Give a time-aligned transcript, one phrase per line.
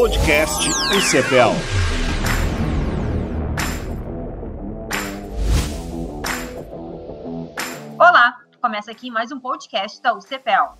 [0.00, 0.66] Podcast
[0.96, 1.52] UCPEL.
[7.98, 10.72] Olá, começa aqui mais um podcast da UCPEL.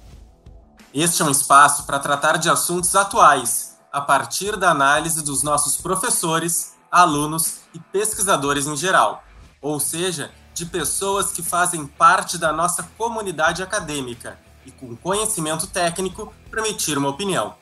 [0.95, 5.77] Este é um espaço para tratar de assuntos atuais, a partir da análise dos nossos
[5.77, 9.23] professores, alunos e pesquisadores em geral,
[9.61, 16.33] ou seja, de pessoas que fazem parte da nossa comunidade acadêmica e com conhecimento técnico
[16.51, 17.60] para emitir uma opinião.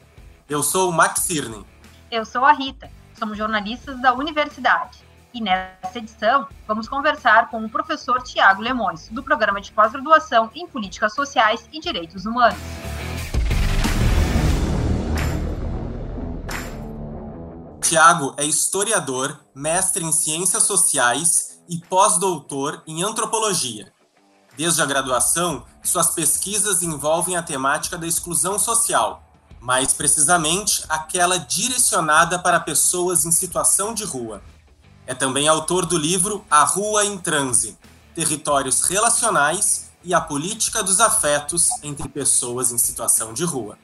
[0.48, 1.62] Eu sou o Max Cirne.
[2.10, 2.90] Eu sou a Rita.
[3.18, 5.04] Somos jornalistas da universidade.
[5.34, 10.66] E nessa edição, vamos conversar com o professor Tiago Lemões, do programa de pós-graduação em
[10.66, 12.58] Políticas Sociais e Direitos Humanos.
[17.82, 23.92] Tiago é historiador, mestre em ciências sociais e pós-doutor em antropologia.
[24.56, 29.27] Desde a graduação, suas pesquisas envolvem a temática da exclusão social,
[29.60, 34.42] mais precisamente aquela direcionada para pessoas em situação de rua.
[35.06, 37.76] É também autor do livro A Rua em Transe
[38.14, 43.78] Territórios Relacionais e a Política dos Afetos entre Pessoas em Situação de Rua.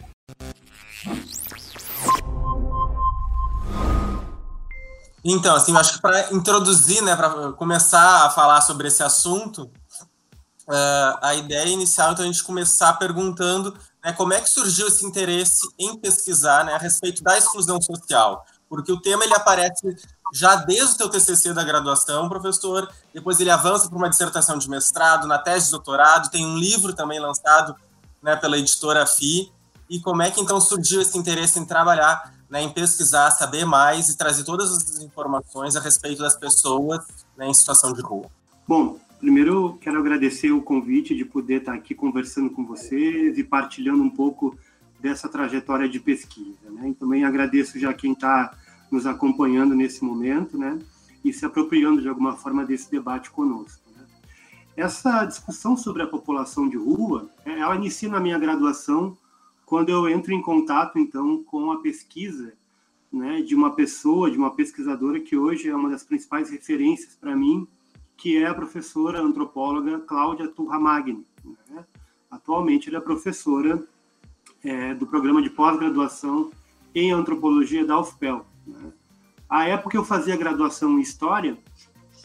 [5.25, 9.63] Então, assim, eu acho que para introduzir, né, para começar a falar sobre esse assunto,
[10.69, 13.75] uh, a ideia inicial então, é a gente começar perguntando
[14.05, 18.45] né, como é que surgiu esse interesse em pesquisar né, a respeito da exclusão social,
[18.69, 19.97] porque o tema ele aparece
[20.33, 24.69] já desde o teu TCC da graduação, professor, depois ele avança para uma dissertação de
[24.69, 27.75] mestrado, na tese de doutorado, tem um livro também lançado
[28.23, 29.53] né, pela editora FI,
[29.89, 34.09] e como é que então surgiu esse interesse em trabalhar né, em pesquisar, saber mais
[34.09, 37.05] e trazer todas as informações a respeito das pessoas
[37.37, 38.27] né, em situação de rua.
[38.67, 44.03] Bom, primeiro quero agradecer o convite de poder estar aqui conversando com vocês e partilhando
[44.03, 44.55] um pouco
[45.01, 46.71] dessa trajetória de pesquisa.
[46.71, 46.91] Né?
[46.91, 48.55] E também agradeço já quem está
[48.91, 50.79] nos acompanhando nesse momento né?
[51.25, 53.83] e se apropriando de alguma forma desse debate conosco.
[53.97, 54.05] Né?
[54.77, 59.17] Essa discussão sobre a população de rua, ela inicia na minha graduação
[59.65, 62.53] quando eu entro em contato, então, com a pesquisa
[63.11, 67.35] né, de uma pessoa, de uma pesquisadora que hoje é uma das principais referências para
[67.35, 67.67] mim,
[68.17, 71.25] que é a professora antropóloga Cláudia Turra Magni.
[71.69, 71.85] Né?
[72.31, 73.83] Atualmente, ela é professora
[74.63, 76.51] é, do programa de pós-graduação
[76.95, 78.47] em antropologia da UFPEL.
[78.67, 78.93] Né?
[79.49, 81.59] A época eu fazia graduação em História,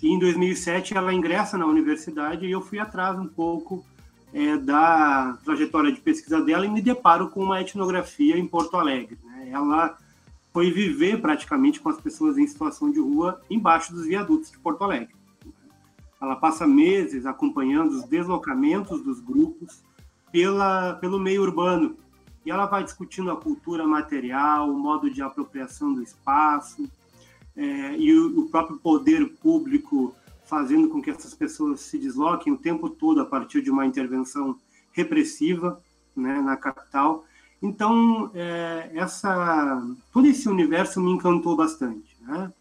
[0.01, 3.85] e em 2007 ela ingressa na universidade e eu fui atrás um pouco
[4.33, 9.17] é, da trajetória de pesquisa dela e me deparo com uma etnografia em Porto Alegre.
[9.23, 9.49] Né?
[9.51, 9.97] Ela
[10.53, 14.83] foi viver praticamente com as pessoas em situação de rua embaixo dos viadutos de Porto
[14.83, 15.18] Alegre.
[16.21, 19.83] Ela passa meses acompanhando os deslocamentos dos grupos
[20.31, 21.95] pela, pelo meio urbano
[22.45, 26.89] e ela vai discutindo a cultura material, o modo de apropriação do espaço
[27.55, 30.15] é, e o, o próprio poder público
[30.45, 34.57] fazendo com que essas pessoas se desloquem o tempo todo a partir de uma intervenção
[34.91, 35.79] repressiva
[36.15, 37.23] né, na capital.
[37.61, 42.17] Então, é, essa, todo esse universo me encantou bastante.
[42.21, 42.51] Né?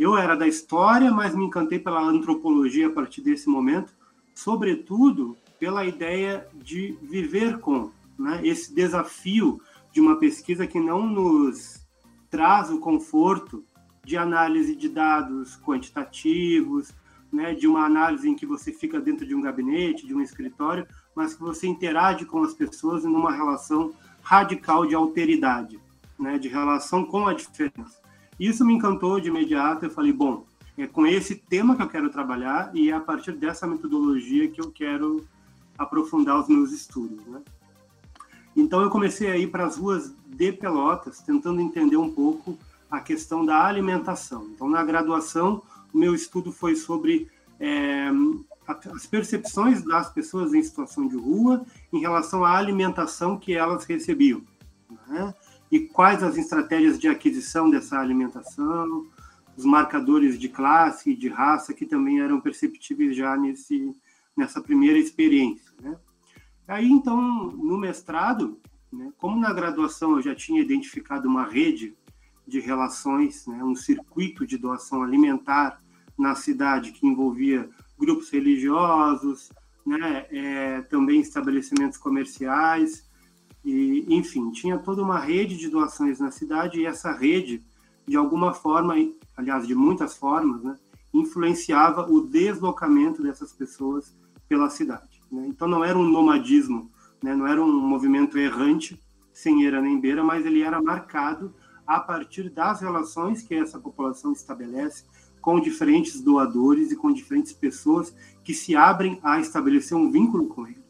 [0.00, 3.92] Eu era da história, mas me encantei pela antropologia a partir desse momento,
[4.34, 9.60] sobretudo pela ideia de viver com né, esse desafio
[9.92, 11.86] de uma pesquisa que não nos
[12.30, 13.62] traz o conforto
[14.02, 16.94] de análise de dados quantitativos,
[17.30, 20.86] né, de uma análise em que você fica dentro de um gabinete, de um escritório,
[21.14, 25.78] mas que você interage com as pessoas numa relação radical de alteridade,
[26.18, 27.99] né, de relação com a diferença.
[28.40, 29.84] Isso me encantou de imediato.
[29.84, 30.46] Eu falei, bom,
[30.78, 34.62] é com esse tema que eu quero trabalhar e é a partir dessa metodologia que
[34.62, 35.26] eu quero
[35.76, 37.42] aprofundar os meus estudos, né?
[38.56, 42.58] Então eu comecei a ir para as ruas de Pelotas, tentando entender um pouco
[42.90, 44.48] a questão da alimentação.
[44.54, 45.62] Então na graduação
[45.92, 48.10] o meu estudo foi sobre é,
[48.66, 54.42] as percepções das pessoas em situação de rua em relação à alimentação que elas recebiam.
[55.06, 55.34] Né?
[55.70, 59.06] E quais as estratégias de aquisição dessa alimentação,
[59.56, 63.94] os marcadores de classe e de raça que também eram perceptíveis já nesse,
[64.36, 65.70] nessa primeira experiência.
[65.80, 65.96] Né?
[66.66, 68.58] Aí, então, no mestrado,
[68.92, 71.96] né, como na graduação eu já tinha identificado uma rede
[72.46, 75.82] de relações, né, um circuito de doação alimentar
[76.18, 77.68] na cidade que envolvia
[77.98, 79.50] grupos religiosos,
[79.86, 83.08] né, é, também estabelecimentos comerciais,
[83.64, 87.62] e, enfim, tinha toda uma rede de doações na cidade e essa rede,
[88.06, 88.94] de alguma forma,
[89.36, 90.76] aliás, de muitas formas, né,
[91.12, 94.14] influenciava o deslocamento dessas pessoas
[94.48, 95.20] pela cidade.
[95.30, 95.46] Né?
[95.48, 96.90] Então não era um nomadismo,
[97.22, 99.00] né, não era um movimento errante,
[99.32, 101.54] sem era nem beira, mas ele era marcado
[101.86, 105.04] a partir das relações que essa população estabelece
[105.40, 108.14] com diferentes doadores e com diferentes pessoas
[108.44, 110.89] que se abrem a estabelecer um vínculo com eles.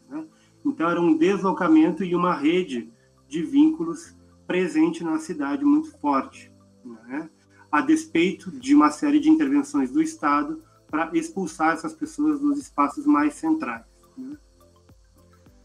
[0.65, 2.93] Então, era um deslocamento e uma rede
[3.29, 4.17] de vínculos
[4.47, 6.53] presente na cidade muito forte,
[6.85, 7.31] né?
[7.71, 13.07] a despeito de uma série de intervenções do Estado para expulsar essas pessoas dos espaços
[13.07, 13.85] mais centrais.
[14.19, 14.37] Né?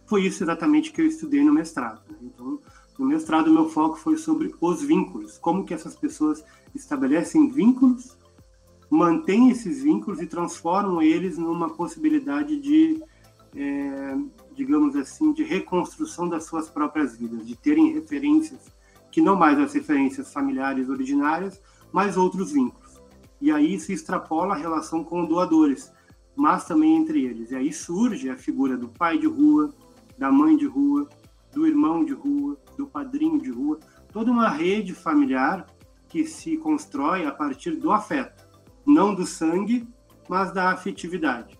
[0.06, 2.04] Foi isso exatamente que eu estudei no mestrado.
[2.08, 2.18] Né?
[2.22, 2.60] Então,
[3.00, 6.46] no mestrado, meu foco foi sobre os vínculos, como que essas pessoas
[6.76, 8.16] estabelecem vínculos
[8.90, 13.02] mantêm esses vínculos e transformam eles numa possibilidade de,
[13.56, 14.18] é,
[14.56, 18.74] digamos assim, de reconstrução das suas próprias vidas, de terem referências
[19.12, 21.62] que não mais as referências familiares originárias,
[21.92, 23.02] mas outros vínculos.
[23.40, 25.92] E aí se extrapola a relação com doadores,
[26.36, 27.52] mas também entre eles.
[27.52, 29.74] E aí surge a figura do pai de rua,
[30.18, 31.08] da mãe de rua,
[31.54, 33.80] do irmão de rua, do padrinho de rua,
[34.12, 35.66] toda uma rede familiar
[36.10, 38.46] que se constrói a partir do afeto
[38.86, 39.88] não do sangue,
[40.30, 41.58] mas da afetividade.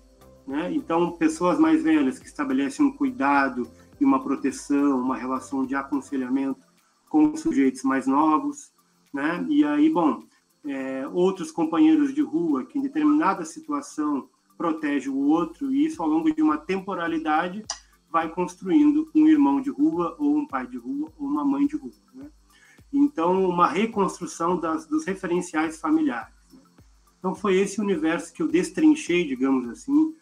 [0.48, 0.74] Né?
[0.74, 3.70] Então, pessoas mais velhas que estabelecem um cuidado
[4.00, 6.66] e uma proteção, uma relação de aconselhamento
[7.10, 8.72] com sujeitos mais novos,
[9.14, 9.46] né?
[9.50, 10.24] E aí, bom,
[10.66, 14.28] é, outros companheiros de rua que em determinada situação
[14.58, 17.64] protege o outro e isso ao longo de uma temporalidade
[18.12, 21.76] vai construindo um irmão de rua ou um pai de rua ou uma mãe de
[21.76, 21.92] rua.
[22.14, 22.30] Né?
[22.92, 26.34] Então, uma reconstrução das, dos referenciais familiares.
[27.20, 30.16] Então, foi esse universo que eu destrinchei, digamos assim,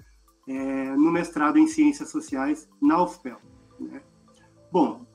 [0.47, 3.37] é, no mestrado em Ciências Sociais na UFPEL.
[3.79, 4.01] Né?
[4.71, 5.05] Bom,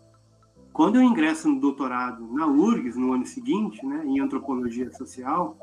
[0.73, 5.59] quando eu ingresso no doutorado na URGS, no ano seguinte, né, em Antropologia Social,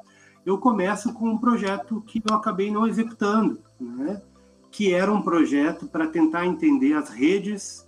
[0.45, 4.21] eu começo com um projeto que eu acabei não executando, né,
[4.69, 7.87] que era um projeto para tentar entender as redes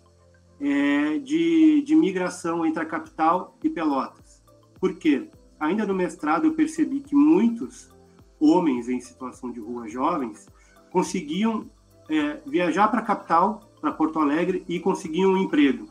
[0.59, 4.41] é, de, de migração entre a capital e Pelotas.
[4.79, 5.29] Por quê?
[5.59, 7.89] Ainda no mestrado eu percebi que muitos
[8.39, 10.47] homens em situação de rua jovens
[10.97, 11.69] conseguiam
[12.09, 15.87] é, viajar para a capital, para Porto Alegre, e conseguiam um emprego.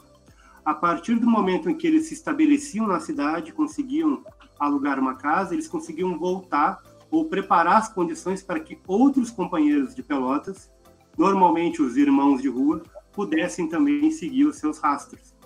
[0.65, 4.25] A partir do momento em que eles se estabeleciam na cidade, conseguiam
[4.59, 10.03] alugar uma casa, eles conseguiam voltar ou preparar as condições para que outros companheiros de
[10.03, 10.73] Pelotas,
[11.17, 12.83] normalmente os irmãos de rua,
[13.13, 15.37] pudessem também seguir os seus rastros.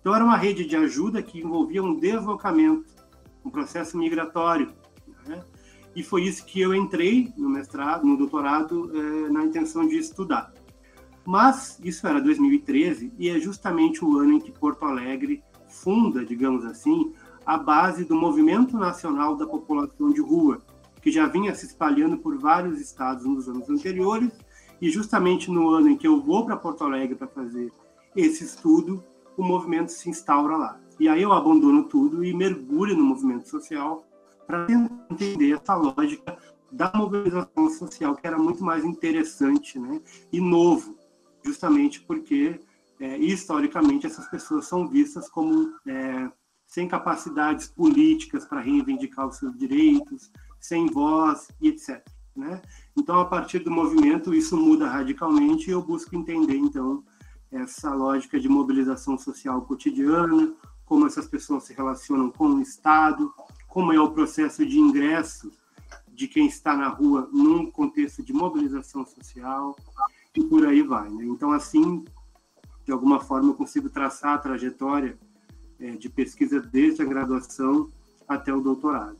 [0.00, 2.94] Então era uma rede de ajuda que envolvia um deslocamento,
[3.44, 4.72] um processo migratório?
[5.98, 10.54] E foi isso que eu entrei no mestrado, no doutorado, é, na intenção de estudar.
[11.26, 16.64] Mas isso era 2013 e é justamente o ano em que Porto Alegre funda, digamos
[16.64, 17.12] assim,
[17.44, 20.62] a base do Movimento Nacional da População de Rua,
[21.02, 24.30] que já vinha se espalhando por vários estados nos anos anteriores,
[24.80, 27.72] e justamente no ano em que eu vou para Porto Alegre para fazer
[28.14, 29.02] esse estudo,
[29.36, 30.80] o movimento se instaura lá.
[31.00, 34.07] E aí eu abandono tudo e mergulho no movimento social
[34.48, 34.66] para
[35.10, 36.38] entender essa lógica
[36.72, 40.00] da mobilização social, que era muito mais interessante né,
[40.32, 40.96] e novo,
[41.44, 42.58] justamente porque,
[42.98, 46.30] é, historicamente, essas pessoas são vistas como é,
[46.66, 52.02] sem capacidades políticas para reivindicar os seus direitos, sem voz e etc.
[52.34, 52.62] Né?
[52.96, 57.04] Então, a partir do movimento, isso muda radicalmente e eu busco entender, então,
[57.50, 60.54] essa lógica de mobilização social cotidiana,
[60.86, 63.32] como essas pessoas se relacionam com o Estado,
[63.78, 65.52] como é o processo de ingresso
[66.08, 69.76] de quem está na rua num contexto de mobilização social
[70.34, 71.08] e por aí vai.
[71.08, 71.24] Né?
[71.26, 72.04] Então, assim,
[72.84, 75.16] de alguma forma, eu consigo traçar a trajetória
[75.78, 77.88] é, de pesquisa desde a graduação
[78.26, 79.16] até o doutorado.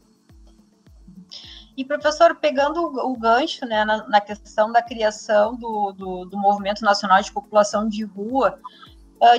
[1.76, 6.84] E, professor, pegando o gancho né, na, na questão da criação do, do, do, Movimento
[6.84, 8.58] Nacional de População de Rua,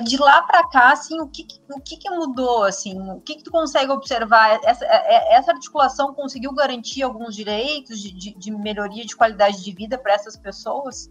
[0.04, 3.44] de lá para cá, assim, o que, o que, que mudou, assim, o que, que
[3.44, 4.60] tu consegue observar?
[4.62, 9.64] Essa, é, é, essa articulação conseguiu garantir alguns direitos de, de, de melhoria de qualidade
[9.64, 11.10] de vida para essas pessoas?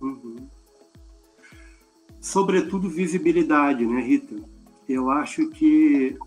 [0.00, 0.36] Uhum.
[2.20, 4.36] Sobretudo visibilidade, né, Rita?
[4.88, 6.18] Eu acho que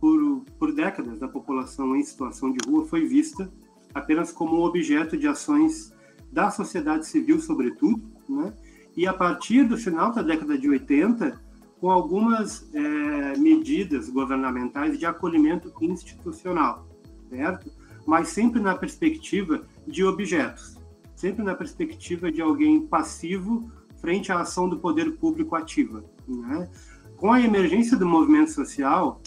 [0.00, 3.50] por, por décadas a população em situação de rua foi vista
[3.92, 5.92] apenas como objeto de ações
[6.32, 8.52] da sociedade civil, sobretudo, né?
[8.96, 11.38] E a partir do final da década de 80,
[11.78, 16.88] com algumas é, medidas governamentais de acolhimento institucional,
[17.28, 17.70] certo?
[18.06, 20.78] Mas sempre na perspectiva de objetos,
[21.14, 26.02] sempre na perspectiva de alguém passivo frente à ação do poder público ativa.
[26.26, 26.68] Né?
[27.16, 29.20] Com a emergência do movimento social,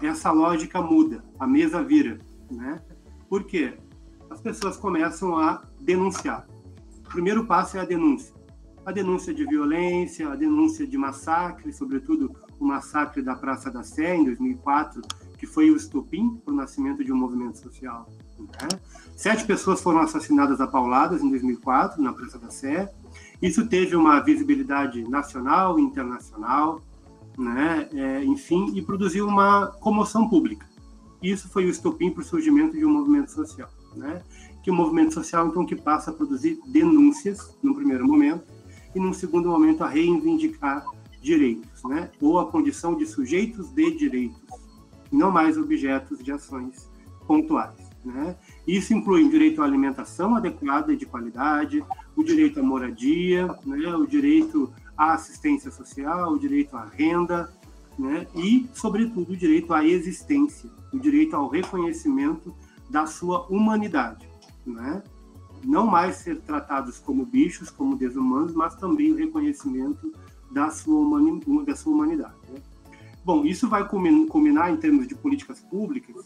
[0.00, 2.18] essa lógica muda, a mesa vira.
[2.50, 2.80] Né?
[3.28, 3.74] Por quê?
[4.30, 6.46] As pessoas começam a denunciar.
[7.06, 8.35] O primeiro passo é a denúncia
[8.86, 14.14] a denúncia de violência, a denúncia de massacre, sobretudo o massacre da Praça da Sé,
[14.14, 15.02] em 2004,
[15.36, 18.08] que foi o estopim para o nascimento de um movimento social.
[18.38, 18.68] Né?
[19.16, 22.88] Sete pessoas foram assassinadas a pauladas em 2004 na Praça da Sé.
[23.42, 26.80] Isso teve uma visibilidade nacional e internacional,
[27.36, 27.88] né?
[27.92, 30.64] É, enfim, e produziu uma comoção pública.
[31.20, 34.22] Isso foi o estopim para o surgimento de um movimento social, né?
[34.62, 38.55] Que o movimento social então que passa a produzir denúncias no primeiro momento
[38.96, 40.82] e num segundo momento a reivindicar
[41.20, 42.10] direitos, né?
[42.18, 44.40] Ou a condição de sujeitos de direitos,
[45.12, 46.90] não mais objetos de ações
[47.26, 48.34] pontuais, né?
[48.66, 51.84] Isso inclui o direito à alimentação adequada e de qualidade,
[52.16, 53.94] o direito à moradia, né?
[53.94, 57.52] O direito à assistência social, o direito à renda,
[57.98, 58.26] né?
[58.34, 62.54] E, sobretudo, o direito à existência, o direito ao reconhecimento
[62.88, 64.26] da sua humanidade,
[64.64, 65.02] né?
[65.66, 70.12] Não mais ser tratados como bichos, como desumanos, mas também o reconhecimento
[70.50, 72.36] da sua, humani da sua humanidade.
[72.48, 72.62] Né?
[73.24, 76.24] Bom, isso vai culminar em termos de políticas públicas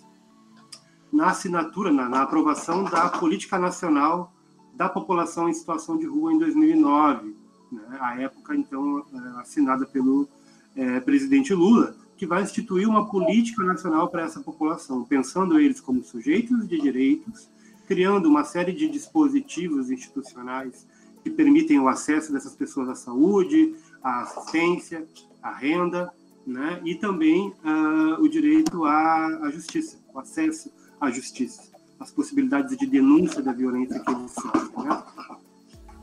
[1.10, 4.32] na assinatura, na, na aprovação da Política Nacional
[4.74, 7.34] da População em Situação de Rua em 2009,
[7.72, 7.98] né?
[8.00, 10.28] a época, então, é, assinada pelo
[10.76, 16.04] é, presidente Lula, que vai instituir uma política nacional para essa população, pensando eles como
[16.04, 17.48] sujeitos de direitos,
[17.90, 20.86] criando uma série de dispositivos institucionais
[21.24, 25.04] que permitem o acesso dessas pessoas à saúde, à assistência,
[25.42, 26.08] à renda,
[26.46, 26.80] né?
[26.84, 30.70] e também uh, o direito à, à, justiça, o acesso
[31.00, 31.62] à justiça,
[31.98, 34.84] as possibilidades de denúncia da violência que eles sofrem.
[34.84, 35.02] Né?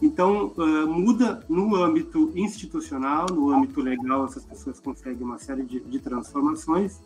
[0.02, 5.80] Então, uh, muda no âmbito institucional, no âmbito legal, essas pessoas conseguem uma série de,
[5.80, 7.00] de transformações,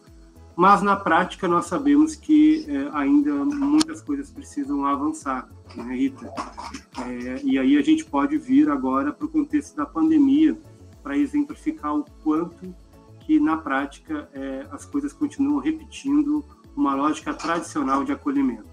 [0.56, 6.32] mas na prática nós sabemos que uh, ainda muitas coisas precisam avançar, né, Rita?
[7.00, 10.58] É, e aí a gente pode vir agora para o contexto da pandemia,
[11.02, 12.74] para exemplificar o quanto
[13.22, 16.44] que na prática é, as coisas continuam repetindo
[16.76, 18.70] uma lógica tradicional de acolhimento.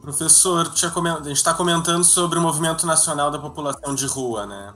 [0.00, 4.74] Professor, a gente está comentando sobre o Movimento Nacional da População de Rua, né?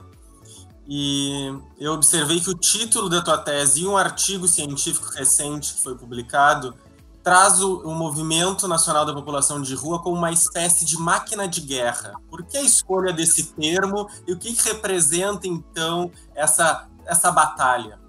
[0.87, 5.83] E eu observei que o título da tua tese e um artigo científico recente que
[5.83, 6.73] foi publicado
[7.21, 11.59] traz o, o, Movimento Nacional da População de Rua como uma espécie de máquina de
[11.59, 12.13] guerra.
[12.29, 17.99] Por que a escolha desse termo e o que, que representa, então, essa, essa batalha?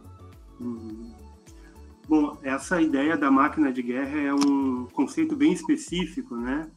[0.61, 1.13] Uhum.
[2.09, 6.71] Bom, essa ideia da máquina de guerra é um conceito bem específico, né?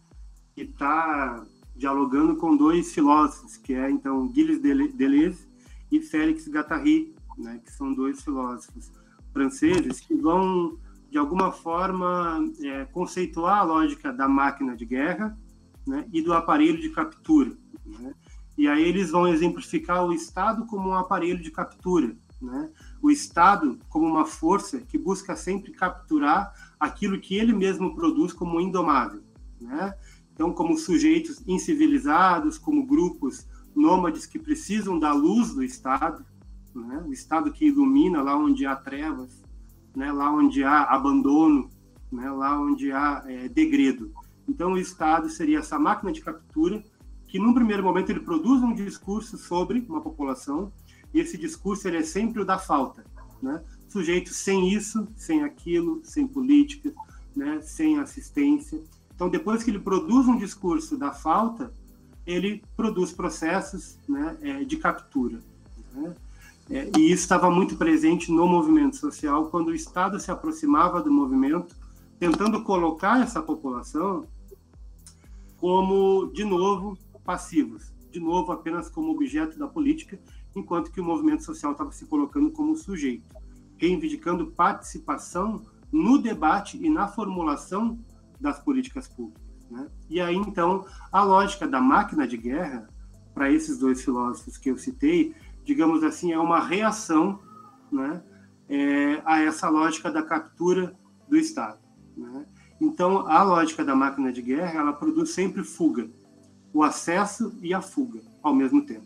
[0.55, 1.43] Que está
[1.75, 5.50] dialogando com dois filósofos, que é então Gilles Deleuze
[5.91, 7.59] e Félix Guattari, né?
[7.63, 8.91] Que são dois filósofos
[9.33, 10.77] franceses que vão
[11.11, 15.37] de alguma forma, é, conceituar a lógica da máquina de guerra
[15.85, 17.51] né, e do aparelho de captura.
[17.85, 18.13] Né?
[18.57, 22.69] E aí eles vão exemplificar o Estado como um aparelho de captura, né?
[23.01, 28.61] o Estado como uma força que busca sempre capturar aquilo que ele mesmo produz como
[28.61, 29.21] indomável.
[29.59, 29.93] Né?
[30.33, 36.25] Então, como sujeitos incivilizados, como grupos nômades que precisam da luz do Estado,
[36.73, 37.03] né?
[37.07, 39.41] o Estado que ilumina lá onde há trevas,
[39.95, 41.69] né, lá onde há abandono,
[42.11, 44.11] né, lá onde há é, degredo.
[44.47, 46.83] Então, o Estado seria essa máquina de captura
[47.27, 50.71] que, num primeiro momento, ele produz um discurso sobre uma população
[51.13, 53.05] e esse discurso ele é sempre o da falta.
[53.41, 53.61] Né?
[53.87, 56.93] Sujeitos sem isso, sem aquilo, sem política,
[57.35, 58.81] né, sem assistência.
[59.15, 61.71] Então, depois que ele produz um discurso da falta,
[62.31, 65.39] ele produz processos né, é, de captura.
[65.93, 66.13] Né?
[66.69, 71.11] É, e isso estava muito presente no movimento social, quando o Estado se aproximava do
[71.11, 71.75] movimento,
[72.17, 74.25] tentando colocar essa população
[75.57, 80.19] como, de novo, passivos, de novo, apenas como objeto da política,
[80.55, 83.27] enquanto que o movimento social estava se colocando como sujeito,
[83.77, 85.61] reivindicando participação
[85.91, 87.99] no debate e na formulação
[88.39, 89.40] das políticas públicas.
[89.71, 89.87] Né?
[90.09, 92.89] E aí, então, a lógica da máquina de guerra,
[93.33, 97.39] para esses dois filósofos que eu citei, digamos assim, é uma reação
[97.89, 98.21] né,
[98.67, 100.93] é, a essa lógica da captura
[101.29, 101.79] do Estado.
[102.17, 102.45] Né?
[102.81, 106.09] Então, a lógica da máquina de guerra, ela produz sempre fuga,
[106.73, 109.05] o acesso e a fuga ao mesmo tempo.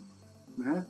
[0.58, 0.84] Né?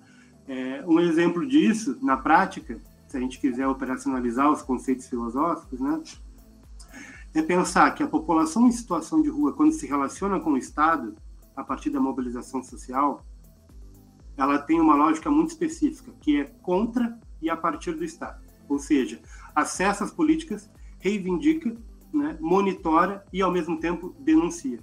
[0.49, 6.01] É, um exemplo disso, na prática, se a gente quiser operacionalizar os conceitos filosóficos, né,
[7.39, 11.15] é pensar que a população em situação de rua, quando se relaciona com o Estado,
[11.55, 13.27] a partir da mobilização social,
[14.39, 18.43] ela tem uma lógica muito específica, que é contra e a partir do Estado.
[18.67, 19.21] Ou seja,
[19.55, 21.77] acessa as políticas, reivindica,
[22.11, 24.81] né, monitora e, ao mesmo tempo, denuncia.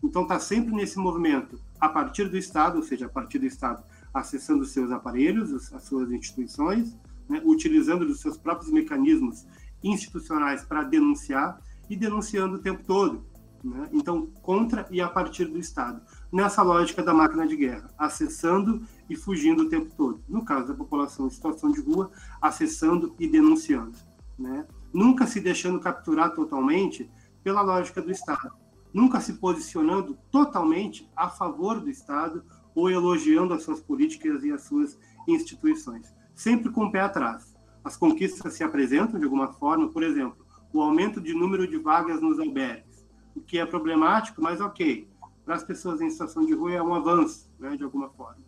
[0.00, 3.82] Então, está sempre nesse movimento, a partir do Estado, ou seja, a partir do Estado,
[4.14, 6.96] acessando os seus aparelhos, as suas instituições,
[7.28, 9.44] né, utilizando os seus próprios mecanismos
[9.82, 13.24] institucionais para denunciar e denunciando o tempo todo.
[13.62, 13.88] Né?
[13.92, 16.00] Então, contra e a partir do Estado.
[16.30, 20.22] Nessa lógica da máquina de guerra, acessando e fugindo o tempo todo.
[20.28, 23.98] No caso da população em situação de rua, acessando e denunciando.
[24.38, 24.66] Né?
[24.92, 27.10] Nunca se deixando capturar totalmente
[27.42, 28.52] pela lógica do Estado.
[28.92, 34.62] Nunca se posicionando totalmente a favor do Estado ou elogiando as suas políticas e as
[34.62, 36.14] suas instituições.
[36.34, 37.56] Sempre com o pé atrás.
[37.82, 42.20] As conquistas se apresentam de alguma forma, por exemplo, o aumento de número de vagas
[42.20, 45.08] nos albergues, o que é problemático, mas ok.
[45.44, 48.42] Para as pessoas em situação de rua é um avanço, né, de alguma forma.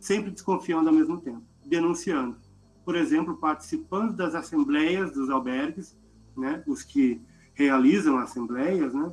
[0.00, 2.36] Sempre desconfiando ao mesmo tempo, denunciando.
[2.84, 5.96] Por exemplo, participando das assembleias dos albergues,
[6.36, 7.20] né, os que
[7.54, 9.12] realizam assembleias, né,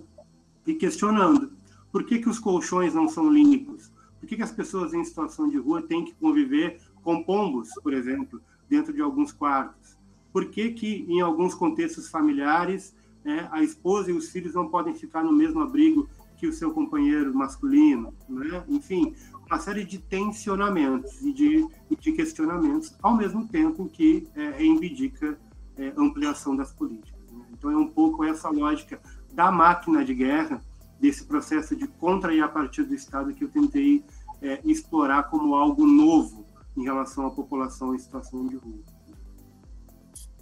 [0.66, 1.52] e questionando
[1.92, 5.48] por que, que os colchões não são limpos, por que, que as pessoas em situação
[5.48, 9.99] de rua têm que conviver com pombos, por exemplo, dentro de alguns quartos?
[10.32, 14.94] Por que, que em alguns contextos familiares, né, a esposa e os filhos não podem
[14.94, 16.08] ficar no mesmo abrigo
[16.38, 18.14] que o seu companheiro masculino?
[18.28, 18.64] Né?
[18.70, 21.68] Enfim, uma série de tensionamentos e de,
[22.00, 25.40] de questionamentos, ao mesmo tempo em que é, reivindica
[25.76, 27.20] é, ampliação das políticas.
[27.32, 27.46] Né?
[27.54, 29.02] Então, é um pouco essa lógica
[29.34, 30.62] da máquina de guerra,
[31.00, 34.04] desse processo de contra e a partir do Estado que eu tentei
[34.42, 36.46] é, explorar como algo novo
[36.76, 38.99] em relação à população em situação de rua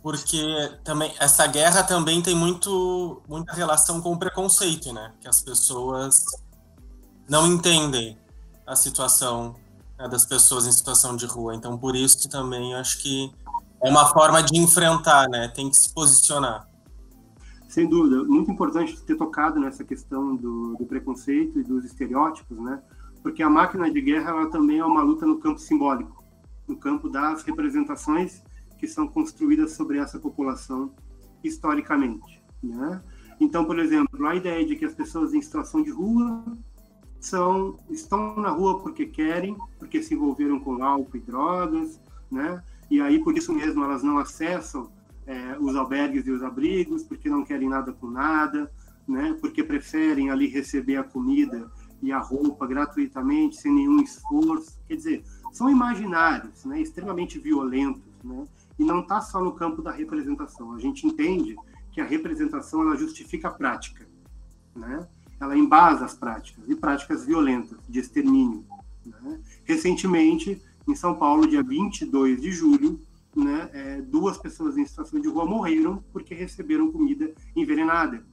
[0.08, 0.42] porque
[0.86, 5.12] também essa guerra também tem muito muita relação com o preconceito, né?
[5.20, 6.24] Que as pessoas
[7.28, 8.18] não entendem
[8.66, 9.54] a situação
[10.00, 11.56] né, das pessoas em situação de rua.
[11.56, 13.30] Então, por isso que também acho que
[13.84, 15.50] é uma forma de enfrentar, né?
[15.50, 16.66] Tem que se posicionar.
[17.68, 22.82] Sem dúvida, muito importante ter tocado nessa questão do, do preconceito e dos estereótipos, né?
[23.22, 26.24] Porque a máquina de guerra ela também é uma luta no campo simbólico,
[26.66, 28.47] no campo das representações
[28.78, 30.92] que são construídas sobre essa população
[31.44, 32.42] historicamente.
[32.62, 33.02] Né?
[33.40, 36.44] Então, por exemplo, a ideia de que as pessoas em situação de rua
[37.20, 42.00] são estão na rua porque querem, porque se envolveram com álcool e drogas,
[42.32, 42.64] né?
[42.90, 44.92] E aí por isso mesmo elas não acessam
[45.26, 48.72] é, os albergues e os abrigos, porque não querem nada com nada,
[49.08, 49.38] né?
[49.42, 51.70] Porque preferem ali receber a comida
[52.02, 54.80] e a roupa gratuitamente, sem nenhum esforço.
[54.88, 56.82] Quer dizer, são imaginários, né?
[56.82, 58.46] Extremamente violentos, né?
[58.78, 60.74] E não está só no campo da representação.
[60.74, 61.56] A gente entende
[61.92, 64.08] que a representação ela justifica a prática,
[64.76, 65.08] né?
[65.40, 68.66] Ela embasa as práticas e práticas violentas de extermínio.
[69.06, 69.40] Né?
[69.64, 73.00] Recentemente, em São Paulo, dia 22 de julho,
[73.36, 78.26] né, é, duas pessoas em situação de rua morreram porque receberam comida envenenada,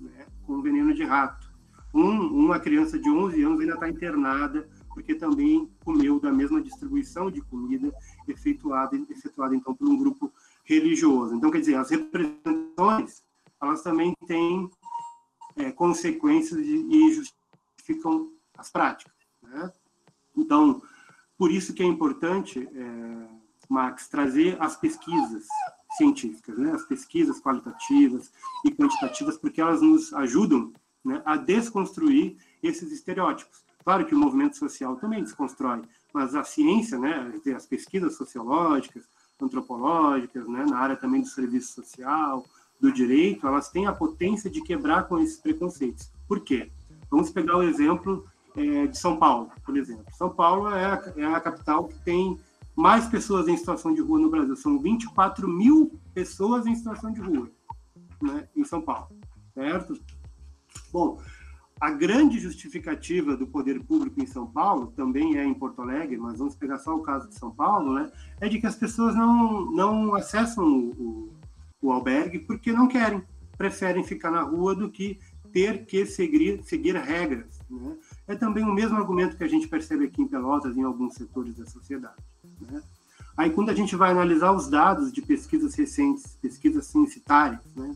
[0.00, 1.46] né, com veneno de rato.
[1.94, 7.30] Um, uma criança de 11 anos ainda está internada porque também comeu da mesma distribuição
[7.30, 7.92] de comida
[8.26, 10.32] efetuada, efetuada então por um grupo
[10.64, 11.34] religioso.
[11.34, 13.22] Então, quer dizer, as representações,
[13.60, 14.70] elas também têm
[15.54, 19.12] é, consequências e justificam as práticas.
[19.42, 19.70] Né?
[20.34, 20.80] Então,
[21.36, 23.28] por isso que é importante, é,
[23.68, 25.46] Max, trazer as pesquisas
[25.98, 26.72] científicas, né?
[26.72, 28.32] as pesquisas qualitativas
[28.64, 30.72] e quantitativas, porque elas nos ajudam
[31.04, 33.65] né, a desconstruir esses estereótipos.
[33.86, 35.80] Claro que o movimento social também desconstrói,
[36.12, 39.04] mas a ciência, né, as pesquisas sociológicas,
[39.40, 42.44] antropológicas, né, na área também do serviço social,
[42.80, 46.10] do direito, elas têm a potência de quebrar com esses preconceitos.
[46.26, 46.68] Por quê?
[47.08, 50.04] Vamos pegar o exemplo é, de São Paulo, por exemplo.
[50.14, 52.40] São Paulo é a, é a capital que tem
[52.74, 54.56] mais pessoas em situação de rua no Brasil.
[54.56, 57.48] São 24 mil pessoas em situação de rua
[58.20, 59.10] né, em São Paulo,
[59.54, 59.96] certo?
[60.92, 61.20] Bom,
[61.78, 66.38] a grande justificativa do poder público em São Paulo, também é em Porto Alegre, mas
[66.38, 68.10] vamos pegar só o caso de São Paulo, né,
[68.40, 71.32] é de que as pessoas não, não acessam o,
[71.82, 73.22] o, albergue porque não querem,
[73.58, 75.18] preferem ficar na rua do que
[75.52, 77.60] ter que seguir, seguir regras.
[77.70, 77.96] Né?
[78.26, 81.54] É também o mesmo argumento que a gente percebe aqui em Pelotas, em alguns setores
[81.54, 82.22] da sociedade.
[82.60, 82.82] Né?
[83.36, 87.94] Aí, quando a gente vai analisar os dados de pesquisas recentes, pesquisas censitárias, né,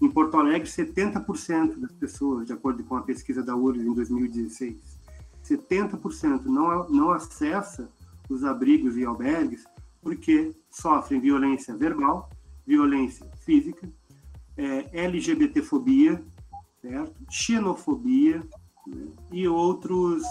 [0.00, 4.98] em Porto Alegre, 70% das pessoas, de acordo com a pesquisa da URSS em 2016,
[5.44, 7.90] 70% não, não acessa
[8.28, 9.64] os abrigos e albergues
[10.00, 12.30] porque sofrem violência verbal,
[12.66, 13.90] violência física,
[14.56, 16.22] é, LGBTfobia,
[16.80, 17.14] certo?
[17.30, 18.42] xenofobia
[18.86, 19.06] né?
[19.32, 20.22] e outros,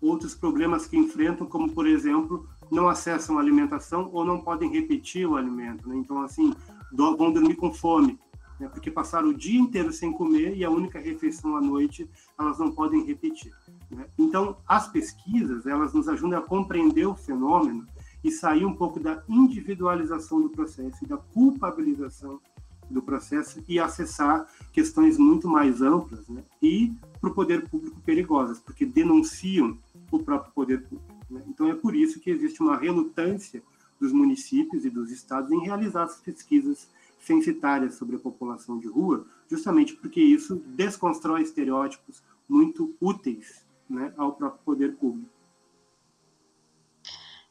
[0.00, 5.36] outros problemas que enfrentam, como, por exemplo, não acessam alimentação ou não podem repetir o
[5.36, 5.88] alimento.
[5.88, 5.96] Né?
[5.96, 6.52] Então, assim,
[6.92, 8.18] vão dormir com fome,
[8.62, 8.68] né?
[8.68, 12.70] porque passaram o dia inteiro sem comer e a única refeição à noite elas não
[12.70, 13.52] podem repetir.
[13.90, 14.06] Né?
[14.16, 17.84] Então, as pesquisas elas nos ajudam a compreender o fenômeno
[18.22, 22.40] e sair um pouco da individualização do processo e da culpabilização
[22.88, 26.44] do processo e acessar questões muito mais amplas né?
[26.62, 29.76] e para o poder público perigosas, porque denunciam
[30.10, 31.24] o próprio poder público.
[31.28, 31.42] Né?
[31.48, 33.60] Então é por isso que existe uma relutância
[33.98, 36.88] dos municípios e dos estados em realizar as pesquisas
[37.22, 44.32] censitárias sobre a população de rua, justamente porque isso desconstrói estereótipos muito úteis né, ao
[44.32, 45.30] próprio poder público.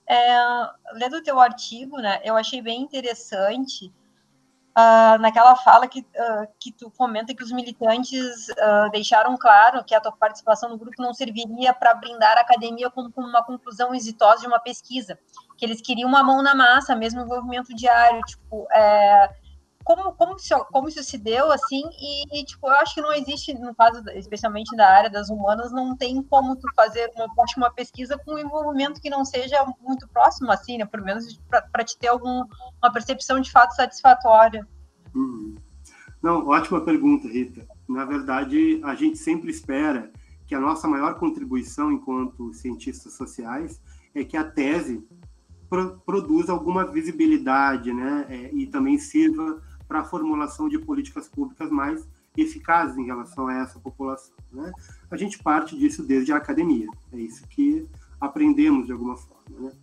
[0.07, 0.37] É,
[0.93, 3.91] lendo o teu artigo, né, eu achei bem interessante
[4.71, 9.95] uh, naquela fala que, uh, que tu comenta que os militantes uh, deixaram claro que
[9.95, 13.93] a tua participação no grupo não serviria para brindar a academia como, como, uma conclusão
[13.93, 15.17] exitosa de uma pesquisa,
[15.57, 19.29] que eles queriam uma mão na massa, mesmo envolvimento diário, tipo, é,
[19.83, 23.13] como, como, isso, como isso se deu, assim, e, e, tipo, eu acho que não
[23.13, 27.71] existe, no caso, especialmente da área das humanas, não tem como tu fazer uma, uma
[27.71, 31.97] pesquisa com um envolvimento que não seja muito próximo, assim, né, pelo menos para te
[31.97, 32.47] ter alguma
[32.93, 34.67] percepção de fato satisfatória.
[35.13, 35.55] Uhum.
[36.21, 37.65] Não, ótima pergunta, Rita.
[37.89, 40.11] Na verdade, a gente sempre espera
[40.45, 43.81] que a nossa maior contribuição enquanto cientistas sociais
[44.13, 45.03] é que a tese
[45.69, 51.69] pro, produza alguma visibilidade, né, é, e também sirva para a formulação de políticas públicas
[51.69, 54.33] mais eficazes em relação a essa população.
[54.49, 54.71] Né?
[55.11, 57.85] A gente parte disso desde a academia, é isso que
[58.21, 59.59] aprendemos de alguma forma.
[59.59, 59.73] Né?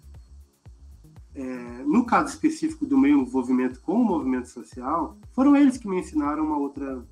[1.35, 6.01] É, no caso específico do meu envolvimento com o movimento social, foram eles que me
[6.01, 7.07] ensinaram uma outra,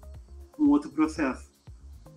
[0.59, 1.52] um outro processo.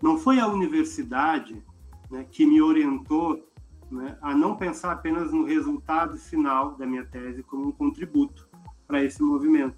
[0.01, 1.61] Não foi a universidade
[2.09, 3.45] né, que me orientou
[3.91, 8.47] né, a não pensar apenas no resultado final da minha tese como um contributo
[8.87, 9.75] para esse movimento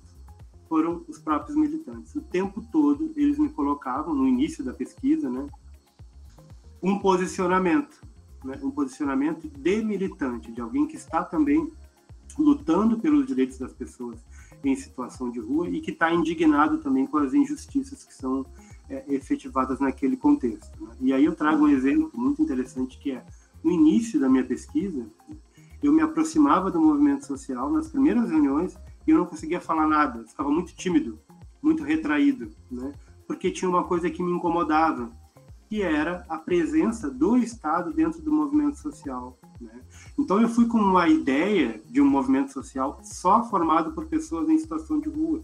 [0.71, 2.15] foram os próprios militantes.
[2.15, 5.45] O tempo todo eles me colocavam, no início da pesquisa, né,
[6.81, 8.01] um posicionamento,
[8.41, 11.69] né, um posicionamento de militante, de alguém que está também
[12.39, 14.17] lutando pelos direitos das pessoas
[14.63, 18.45] em situação de rua e que está indignado também com as injustiças que são
[18.89, 20.81] é, efetivadas naquele contexto.
[20.81, 20.95] Né?
[21.01, 23.25] E aí eu trago um exemplo muito interessante que é
[23.61, 25.05] no início da minha pesquisa
[25.83, 30.23] eu me aproximava do movimento social nas primeiras reuniões e eu não conseguia falar nada,
[30.27, 31.19] ficava muito tímido,
[31.61, 32.93] muito retraído, né?
[33.27, 35.11] Porque tinha uma coisa que me incomodava,
[35.69, 39.39] que era a presença do Estado dentro do movimento social.
[39.59, 39.79] Né?
[40.19, 44.57] Então eu fui com uma ideia de um movimento social só formado por pessoas em
[44.57, 45.41] situação de rua.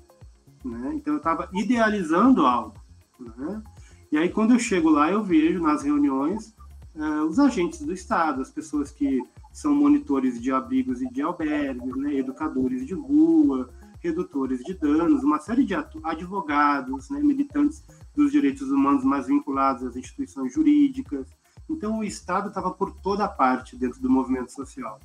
[0.65, 0.91] Né?
[0.95, 2.75] Então eu estava idealizando algo.
[3.17, 3.63] Né?
[4.11, 6.53] E aí quando eu chego lá eu vejo nas reuniões
[6.93, 9.21] uh, os agentes do Estado, as pessoas que
[9.57, 15.39] são monitores de abrigos e de albergues, né, educadores de rua, redutores de danos, uma
[15.39, 17.83] série de advogados, né, militantes
[18.15, 21.27] dos direitos humanos mais vinculados às instituições jurídicas.
[21.67, 24.99] Então, o Estado estava por toda parte dentro do movimento social.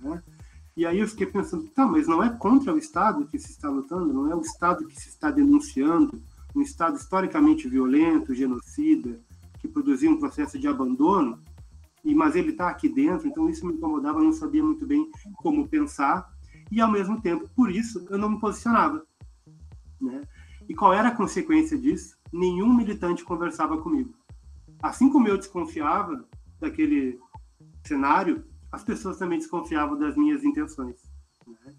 [0.00, 0.22] Né?
[0.76, 3.68] E aí eu fiquei pensando, tá, mas não é contra o Estado que se está
[3.68, 6.22] lutando, não é o Estado que se está denunciando,
[6.54, 9.18] um Estado historicamente violento, genocida,
[9.58, 11.40] que produzia um processo de abandono,
[12.04, 15.68] e mas ele está aqui dentro, então isso me incomodava, não sabia muito bem como
[15.68, 16.28] pensar
[16.70, 19.06] e ao mesmo tempo, por isso, eu não me posicionava,
[20.00, 20.22] né?
[20.68, 22.16] E qual era a consequência disso?
[22.32, 24.14] Nenhum militante conversava comigo.
[24.82, 26.26] Assim como eu desconfiava
[26.58, 27.20] daquele
[27.86, 30.96] cenário, as pessoas também desconfiavam das minhas intenções.
[31.46, 31.74] Né?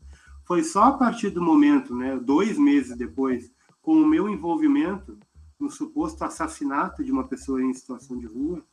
[0.45, 5.17] Foi só a partir do momento, né, dois meses depois, com o meu envolvimento
[5.59, 8.63] no suposto assassinato de uma pessoa em situação de rua,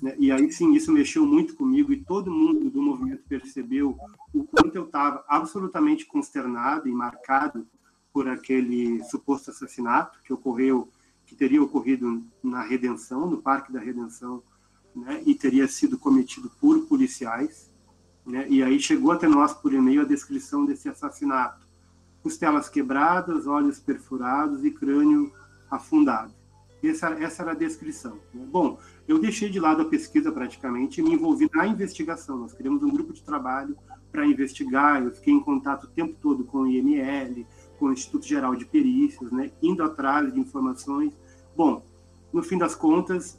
[0.00, 0.14] né?
[0.18, 3.96] E aí sim, isso mexeu muito comigo e todo mundo do movimento percebeu
[4.32, 7.66] o quanto eu estava absolutamente consternado e marcado
[8.12, 10.88] por aquele suposto assassinato que ocorreu,
[11.26, 14.42] que teria ocorrido na Redenção, no Parque da Redenção,
[14.94, 15.22] né?
[15.26, 17.70] e teria sido cometido por policiais.
[18.24, 18.46] Né?
[18.48, 21.66] E aí chegou até nós por e-mail a descrição desse assassinato:
[22.22, 25.32] costelas quebradas, olhos perfurados e crânio
[25.70, 26.41] afundado.
[26.82, 28.18] Essa, essa era a descrição.
[28.34, 28.44] Né?
[28.50, 32.38] Bom, eu deixei de lado a pesquisa praticamente e me envolvi na investigação.
[32.38, 33.76] Nós criamos um grupo de trabalho
[34.10, 35.02] para investigar.
[35.02, 37.46] Eu fiquei em contato o tempo todo com o IML,
[37.78, 39.52] com o Instituto Geral de Perícias, né?
[39.62, 41.12] indo atrás de informações.
[41.56, 41.84] Bom,
[42.32, 43.38] no fim das contas,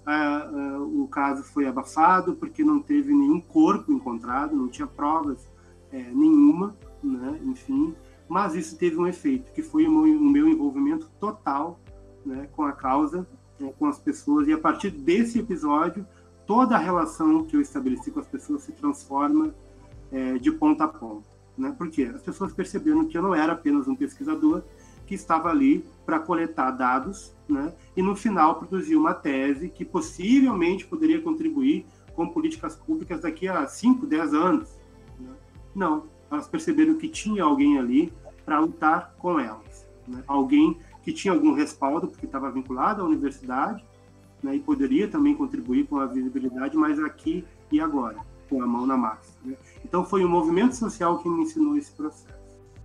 [0.94, 5.48] o caso foi abafado porque não teve nenhum corpo encontrado, não tinha provas
[5.92, 7.40] é, nenhuma, né?
[7.44, 7.96] enfim.
[8.30, 11.80] Mas isso teve um efeito, que foi o meu, o meu envolvimento total
[12.26, 13.28] né, com a causa,
[13.60, 16.06] né, com as pessoas, e a partir desse episódio,
[16.46, 19.54] toda a relação que eu estabeleci com as pessoas se transforma
[20.12, 21.28] é, de ponta a ponta.
[21.58, 21.74] Né?
[21.78, 24.64] Porque as pessoas perceberam que eu não era apenas um pesquisador
[25.06, 27.74] que estava ali para coletar dados né?
[27.96, 33.66] e, no final, produzir uma tese que possivelmente poderia contribuir com políticas públicas daqui a
[33.68, 34.78] 5, 10 anos.
[35.20, 35.32] Né?
[35.76, 38.14] Não, elas perceberam que tinha alguém ali
[38.46, 39.88] para lutar com elas.
[40.08, 40.24] Né?
[40.28, 43.84] Alguém que tinha algum respaldo, porque estava vinculado à universidade,
[44.42, 48.18] né, e poderia também contribuir com a visibilidade, mas aqui e agora,
[48.50, 49.32] com a mão na massa.
[49.44, 49.56] Né?
[49.84, 52.34] Então foi o movimento social que me ensinou esse processo.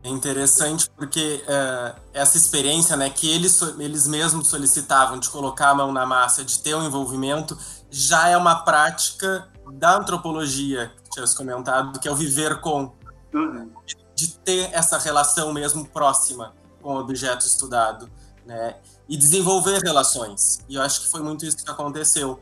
[0.02, 5.74] É interessante porque uh, essa experiência né, que eles, eles mesmos solicitavam de colocar a
[5.74, 7.58] mão na massa, de ter um envolvimento,
[7.90, 12.92] já é uma prática da antropologia, que tinhas comentado, que é o viver com.
[13.34, 13.70] Uhum.
[14.14, 18.10] De ter essa relação mesmo próxima com o objeto estudado,
[18.46, 18.76] né?
[19.08, 20.60] E desenvolver relações.
[20.68, 22.40] E eu acho que foi muito isso que aconteceu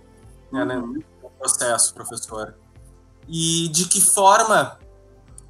[0.52, 1.02] né, uhum.
[1.22, 2.54] no processo, professor.
[3.28, 4.78] E de que forma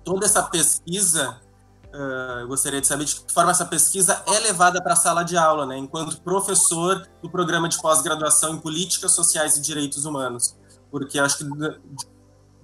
[0.05, 1.41] toda essa pesquisa,
[1.93, 5.23] uh, eu gostaria de saber de que forma essa pesquisa é levada para a sala
[5.23, 5.77] de aula, né?
[5.77, 10.57] Enquanto professor do programa de pós-graduação em Políticas Sociais e Direitos Humanos.
[10.91, 11.45] Porque acho que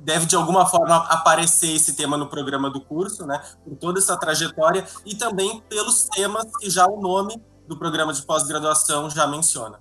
[0.05, 3.41] deve de alguma forma aparecer esse tema no programa do curso, né?
[3.65, 8.23] Por toda essa trajetória e também pelos temas que já o nome do programa de
[8.23, 9.81] pós-graduação já menciona.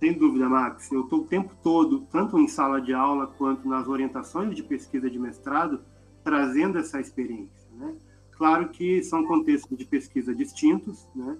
[0.00, 0.90] Sem dúvida, Max.
[0.90, 5.08] Eu estou o tempo todo, tanto em sala de aula quanto nas orientações de pesquisa
[5.08, 5.80] de mestrado,
[6.24, 7.68] trazendo essa experiência.
[7.70, 7.94] Né?
[8.32, 11.36] Claro que são contextos de pesquisa distintos, né?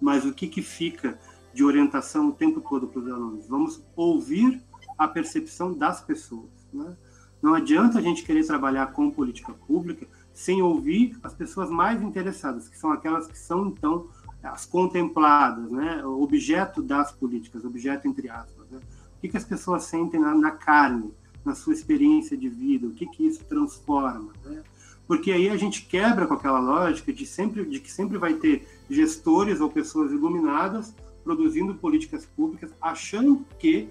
[0.00, 1.18] mas o que, que fica
[1.52, 3.48] de orientação o tempo todo para os alunos?
[3.48, 4.62] Vamos ouvir
[4.98, 6.50] a percepção das pessoas.
[6.72, 6.96] Né?
[7.42, 12.68] Não adianta a gente querer trabalhar com política pública sem ouvir as pessoas mais interessadas,
[12.68, 14.06] que são aquelas que são, então,
[14.42, 16.04] as contempladas, né?
[16.04, 18.68] objeto das políticas, objeto entre aspas.
[18.70, 18.80] Né?
[19.16, 21.12] O que, que as pessoas sentem na, na, carne,
[21.44, 24.32] na sua experiência de vida, o que, que isso transforma.
[24.44, 24.62] Né?
[25.06, 28.66] Porque aí a gente quebra com aquela lógica de, sempre, de que sempre vai ter
[28.88, 33.88] gestores ou pessoas iluminadas produzindo políticas públicas, achando que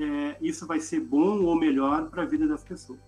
[0.00, 2.98] é, isso vai ser bom ou melhor para a vida das pessoas.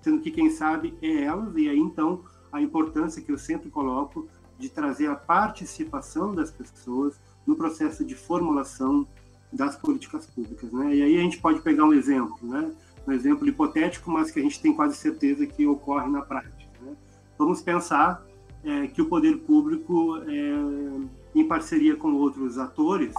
[0.00, 4.26] Sendo que quem sabe é elas, e aí então a importância que eu sempre coloco
[4.58, 9.06] de trazer a participação das pessoas no processo de formulação
[9.52, 10.72] das políticas públicas.
[10.72, 10.96] Né?
[10.96, 12.72] E aí a gente pode pegar um exemplo, né?
[13.06, 16.70] um exemplo hipotético, mas que a gente tem quase certeza que ocorre na prática.
[16.80, 16.96] Né?
[17.38, 18.24] Vamos pensar
[18.64, 23.14] é, que o poder público, é, em parceria com outros atores,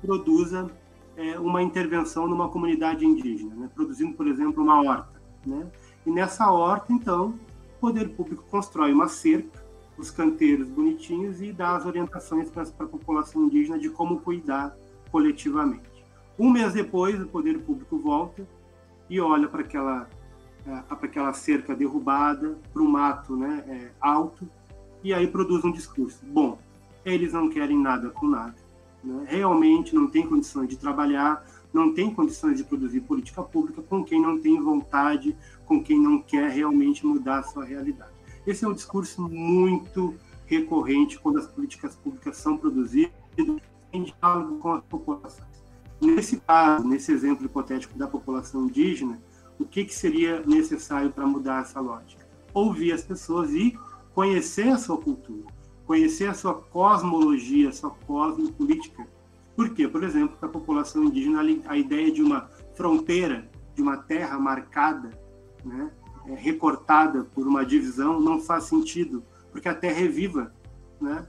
[0.00, 0.70] produza
[1.16, 3.70] é, uma intervenção numa comunidade indígena, né?
[3.74, 5.20] produzindo, por exemplo, uma horta.
[5.44, 5.66] Né?
[6.04, 7.34] E nessa horta, então,
[7.76, 9.64] o poder público constrói uma cerca,
[9.96, 14.76] os canteiros bonitinhos e dá as orientações para a população indígena de como cuidar
[15.10, 16.04] coletivamente.
[16.38, 18.46] Um mês depois, o poder público volta
[19.08, 20.06] e olha para aquela,
[20.66, 24.46] é, para aquela cerca derrubada, para o mato né, é, alto,
[25.02, 26.20] e aí produz um discurso.
[26.26, 26.58] Bom,
[27.04, 28.65] eles não querem nada com nada
[29.06, 34.04] né, realmente não tem condições de trabalhar, não tem condições de produzir política pública com
[34.04, 38.12] quem não tem vontade, com quem não quer realmente mudar a sua realidade.
[38.46, 40.14] Esse é um discurso muito
[40.46, 43.12] recorrente quando as políticas públicas são produzidas
[43.92, 45.56] em diálogo com as populações.
[46.00, 49.20] Nesse caso, nesse exemplo hipotético da população indígena,
[49.58, 52.26] o que, que seria necessário para mudar essa lógica?
[52.52, 53.78] Ouvir as pessoas e
[54.14, 55.55] conhecer a sua cultura
[55.86, 59.06] conhecer a sua cosmologia, a sua cosmopolítica.
[59.54, 59.88] Por quê?
[59.88, 65.10] Por exemplo, para a população indígena, a ideia de uma fronteira, de uma terra marcada,
[65.64, 65.90] né,
[66.26, 70.52] é, recortada por uma divisão, não faz sentido, porque a terra é viva.
[71.00, 71.26] Né?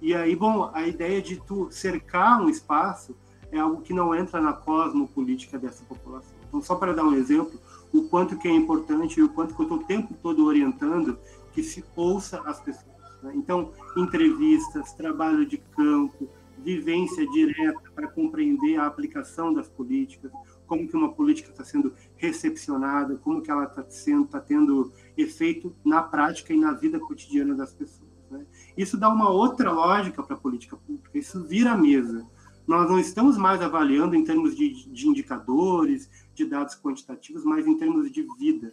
[0.00, 3.16] E aí, bom, a ideia de tu cercar um espaço
[3.50, 6.34] é algo que não entra na cosmopolítica dessa população.
[6.48, 7.58] Então, só para dar um exemplo,
[7.92, 11.18] o quanto que é importante e o quanto que eu estou o tempo todo orientando
[11.52, 12.95] que se ouça as pessoas.
[13.26, 13.32] Né?
[13.34, 20.32] Então, entrevistas, trabalho de campo, vivência direta para compreender a aplicação das políticas,
[20.66, 25.74] como que uma política está sendo recepcionada, como que ela está sendo, está tendo efeito
[25.84, 28.10] na prática e na vida cotidiana das pessoas.
[28.30, 28.44] Né?
[28.76, 32.26] Isso dá uma outra lógica para a política pública, isso vira a mesa.
[32.66, 37.76] Nós não estamos mais avaliando em termos de, de indicadores, de dados quantitativos, mas em
[37.76, 38.72] termos de vida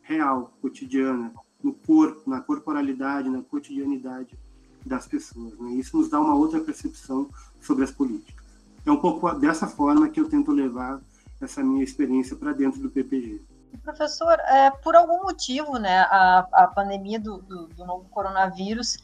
[0.00, 1.32] real, cotidiana,
[1.62, 4.38] no corpo, na corporalidade, na cotidianidade
[4.84, 5.58] das pessoas.
[5.58, 5.72] Né?
[5.72, 7.28] Isso nos dá uma outra percepção
[7.60, 8.44] sobre as políticas.
[8.84, 11.00] É um pouco dessa forma que eu tento levar
[11.40, 13.40] essa minha experiência para dentro do PPG.
[13.82, 18.98] Professor, é, por algum motivo, né, a, a pandemia do, do, do novo coronavírus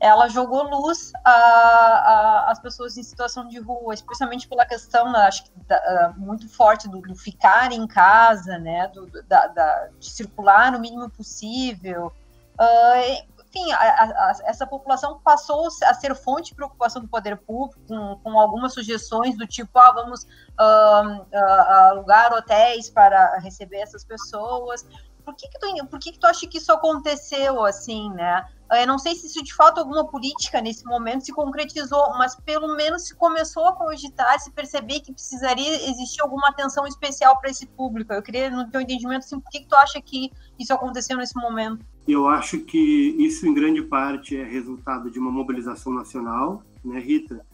[0.00, 5.50] ela jogou luz às pessoas em situação de rua, especialmente pela questão, né, acho que
[5.66, 10.78] da, muito forte do, do, ficar em casa, né, do, da, da, de circular no
[10.78, 12.12] mínimo possível.
[12.60, 17.80] Uh, enfim, a, a, essa população passou a ser fonte de preocupação do poder público,
[17.88, 24.04] com, com algumas sugestões do tipo, ah, vamos uh, uh, alugar hotéis para receber essas
[24.04, 24.86] pessoas,
[25.28, 28.46] por que que tu, por que que tu acha que isso aconteceu assim, né?
[28.70, 33.08] Eu não sei se de fato alguma política nesse momento se concretizou, mas pelo menos
[33.08, 38.12] se começou a cogitar, se perceber que precisaria existir alguma atenção especial para esse público.
[38.12, 41.36] Eu queria, no teu entendimento, assim, por que, que tu acha que isso aconteceu nesse
[41.36, 41.84] momento?
[42.06, 42.78] Eu acho que
[43.18, 47.44] isso, em grande parte, é resultado de uma mobilização nacional, né, Rita?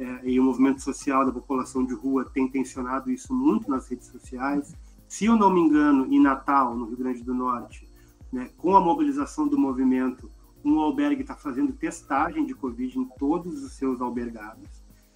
[0.00, 4.08] É, e o movimento social da população de rua tem tensionado isso muito nas redes
[4.08, 4.74] sociais.
[5.10, 7.84] Se eu não me engano, em Natal, no Rio Grande do Norte,
[8.32, 10.30] né, com a mobilização do movimento,
[10.64, 14.68] um albergue está fazendo testagem de Covid em todos os seus albergados,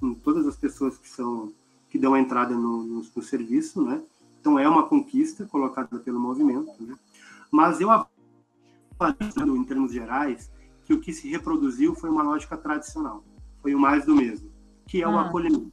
[0.02, 1.52] em todas as pessoas que são
[1.88, 4.02] que dão entrada no, no, no serviço, né?
[4.40, 6.96] Então é uma conquista colocada pelo movimento, né?
[7.48, 10.50] Mas eu avalio, em termos gerais,
[10.84, 13.22] que o que se reproduziu foi uma lógica tradicional,
[13.62, 14.50] foi o mais do mesmo,
[14.88, 15.28] que é o ah.
[15.28, 15.72] acolhimento,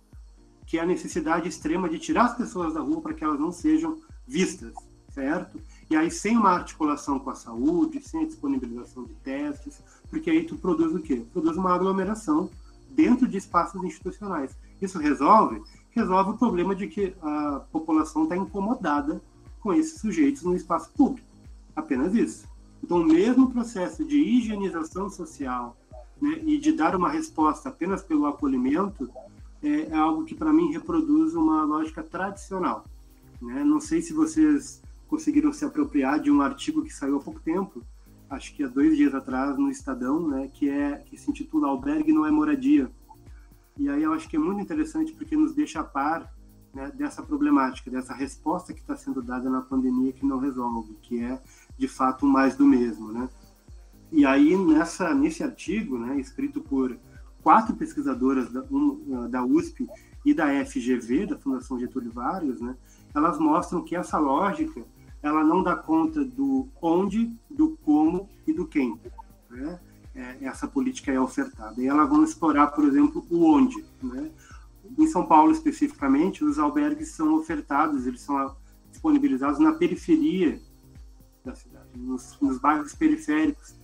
[0.68, 3.52] que é a necessidade extrema de tirar as pessoas da rua para que elas não
[3.52, 4.00] sejam
[4.32, 4.74] vistas,
[5.13, 5.60] certo?
[5.89, 10.44] E aí, sem uma articulação com a saúde, sem a disponibilização de testes, porque aí
[10.46, 11.26] tu produz o quê?
[11.34, 12.50] Produz uma aglomeração
[12.89, 14.56] dentro de espaços institucionais.
[14.82, 15.62] Isso resolve?
[15.91, 19.22] Resolve o problema de que a população está incomodada
[19.60, 21.28] com esses sujeitos no espaço público.
[21.76, 22.48] Apenas isso.
[22.82, 25.78] Então, o mesmo processo de higienização social
[26.22, 29.10] né, e de dar uma resposta apenas pelo acolhimento
[29.62, 32.86] é, é algo que, para mim, reproduz uma lógica tradicional.
[33.41, 33.63] Né?
[33.63, 37.84] Não sei se vocês conseguiram se apropriar de um artigo que saiu há pouco tempo,
[38.30, 42.13] acho que há dois dias atrás, no Estadão, né, que, é, que se intitula Albergue
[42.13, 42.89] não é moradia.
[43.77, 46.32] E aí eu acho que é muito interessante porque nos deixa a par
[46.73, 51.21] né, dessa problemática, dessa resposta que está sendo dada na pandemia que não resolve, que
[51.21, 51.41] é,
[51.77, 53.12] de fato, mais do mesmo.
[53.12, 53.30] Né?
[54.12, 56.97] E aí, nessa, nesse artigo, né, escrito por
[57.41, 59.88] quatro pesquisadoras da, um, da USP
[60.25, 62.75] e da FGV, da Fundação Getúlio Vargas, né,
[63.13, 64.84] elas mostram que essa lógica
[65.21, 69.00] ela não dá conta do onde, do como e do quem.
[69.50, 69.80] Né?
[70.15, 71.82] É, essa política é ofertada.
[71.82, 73.86] E elas vão explorar, por exemplo, o onde.
[74.02, 74.32] Né?
[74.97, 78.56] Em São Paulo, especificamente, os albergues são ofertados, eles são
[78.89, 80.60] disponibilizados na periferia
[81.45, 83.76] da cidade, nos, nos bairros periféricos.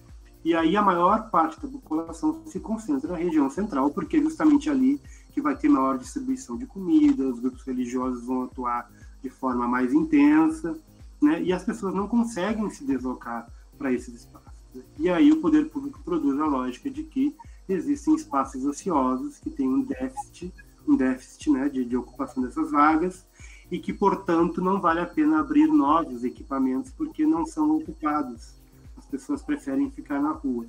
[0.43, 4.69] E aí a maior parte da população se concentra na região central, porque é justamente
[4.69, 8.89] ali que vai ter maior distribuição de comida, os grupos religiosos vão atuar
[9.21, 10.77] de forma mais intensa,
[11.21, 11.41] né?
[11.41, 14.51] e as pessoas não conseguem se deslocar para esses espaços.
[14.73, 14.83] Né?
[14.99, 17.35] E aí o poder público produz a lógica de que
[17.67, 20.53] existem espaços ociosos que têm um déficit,
[20.87, 23.25] um déficit né, de, de ocupação dessas vagas,
[23.69, 28.53] e que, portanto, não vale a pena abrir novos equipamentos porque não são ocupados.
[28.97, 30.65] As pessoas preferem ficar na rua.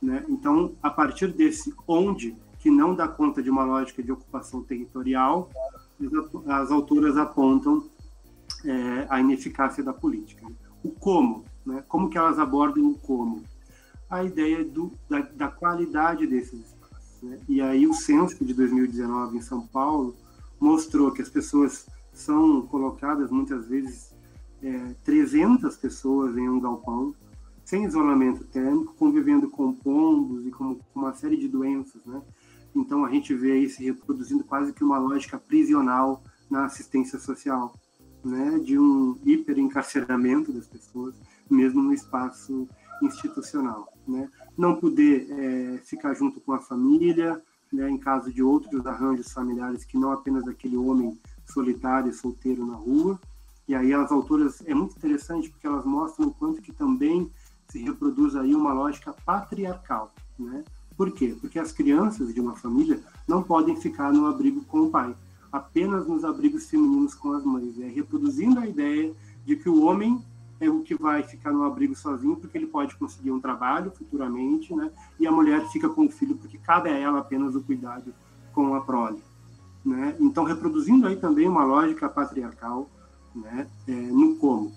[0.00, 0.24] Né?
[0.28, 5.50] Então, a partir desse onde, que não dá conta de uma lógica de ocupação territorial,
[6.46, 7.84] as autoras apontam
[8.64, 10.46] é, a ineficácia da política.
[10.82, 11.84] O como, né?
[11.88, 13.42] como que elas abordam o como?
[14.08, 17.22] A ideia do, da, da qualidade desses espaços.
[17.22, 17.38] Né?
[17.48, 20.14] E aí o censo de 2019 em São Paulo
[20.58, 24.14] mostrou que as pessoas são colocadas muitas vezes
[24.62, 27.14] é, 300 pessoas em um galpão,
[27.64, 32.20] sem isolamento térmico, convivendo com pombos e com, com uma série de doenças, né?
[32.74, 37.74] Então a gente vê aí se reproduzindo quase que uma lógica prisional na assistência social
[38.24, 41.14] né, de um hiperencarceramento das pessoas,
[41.48, 42.68] mesmo no espaço
[43.02, 43.92] institucional.
[44.06, 44.28] Né?
[44.56, 49.84] Não poder é, ficar junto com a família, né, em caso de outros arranjos familiares
[49.84, 53.18] que não apenas aquele homem solitário, solteiro na rua.
[53.66, 57.30] E aí as autoras, é muito interessante porque elas mostram o quanto que também
[57.68, 60.64] se reproduz aí uma lógica patriarcal, né?
[61.00, 61.34] Por quê?
[61.40, 65.16] Porque as crianças de uma família não podem ficar no abrigo com o pai
[65.50, 69.10] apenas nos abrigos femininos com as mães, é reproduzindo a ideia
[69.46, 70.22] de que o homem
[70.60, 74.74] é o que vai ficar no abrigo sozinho porque ele pode conseguir um trabalho futuramente,
[74.74, 74.90] né?
[75.18, 78.12] E a mulher fica com o filho porque cabe a ela apenas o cuidado
[78.52, 79.22] com a prole,
[79.82, 80.14] né?
[80.20, 82.90] Então reproduzindo aí também uma lógica patriarcal,
[83.34, 83.66] né?
[83.88, 84.70] É, no como,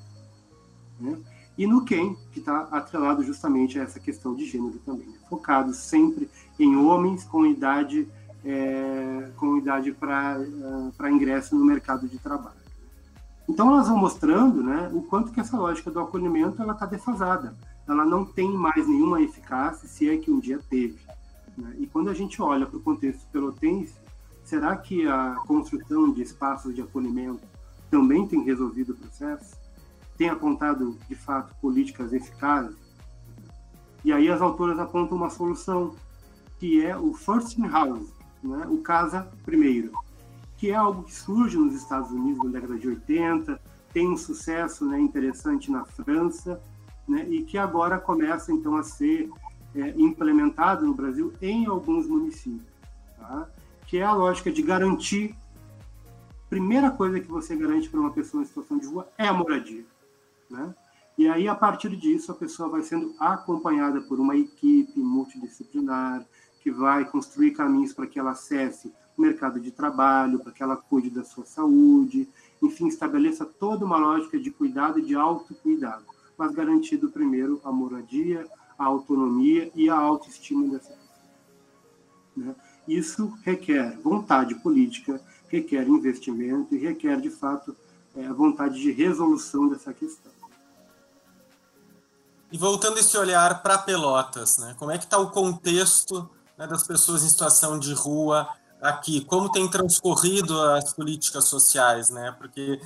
[1.02, 1.18] né?
[1.58, 5.18] E no quem, que está atrelado justamente a essa questão de gênero também, né?
[5.30, 6.30] focado sempre
[6.60, 8.08] em homens com idade
[8.46, 10.38] é, com idade para
[11.02, 12.64] é, ingresso no mercado de trabalho.
[13.48, 17.56] Então elas vão mostrando né, o quanto que essa lógica do acolhimento está defasada.
[17.88, 20.98] Ela não tem mais nenhuma eficácia, se é que um dia teve.
[21.58, 21.76] Né?
[21.80, 23.96] E quando a gente olha para o contexto pelotense,
[24.44, 27.44] será que a construção de espaços de acolhimento
[27.92, 29.56] também tem resolvido o processo?
[30.30, 32.76] Apontado, de fato, políticas eficazes?
[34.04, 35.96] E aí as autoras apontam uma solução,
[36.60, 38.12] que é o First House,
[38.44, 39.92] né, o Casa Primeiro,
[40.58, 43.60] que é algo que surge nos Estados Unidos na década de 80,
[43.94, 46.62] tem um sucesso né, interessante na França,
[47.08, 49.30] né, e que agora começa então a ser
[49.76, 52.68] é, implementado no Brasil em alguns municípios,
[53.18, 53.48] tá?
[53.88, 55.36] que é a lógica de garantir.
[56.50, 59.84] Primeira coisa que você garante para uma pessoa em situação de rua é a moradia,
[60.54, 60.74] né?
[61.18, 66.26] E aí, a partir disso, a pessoa vai sendo acompanhada por uma equipe multidisciplinar
[66.62, 70.76] que vai construir caminhos para que ela acesse o mercado de trabalho, para que ela
[70.76, 72.28] cuide da sua saúde,
[72.62, 76.06] enfim, estabeleça toda uma lógica de cuidado e de autocuidado,
[76.38, 78.48] mas garantido primeiro a moradia,
[78.78, 81.04] a autonomia e a autoestima dessa pessoa.
[82.36, 82.56] Né?
[82.88, 87.76] Isso requer vontade política, requer investimento e requer, de fato,
[88.16, 90.33] é, a vontade de resolução dessa questão.
[92.54, 94.76] E voltando esse olhar para Pelotas, né?
[94.78, 98.48] como é que está o contexto né, das pessoas em situação de rua
[98.80, 99.26] aqui?
[99.26, 102.12] Como tem transcorrido as políticas sociais?
[102.12, 102.32] Né?
[102.38, 102.80] Porque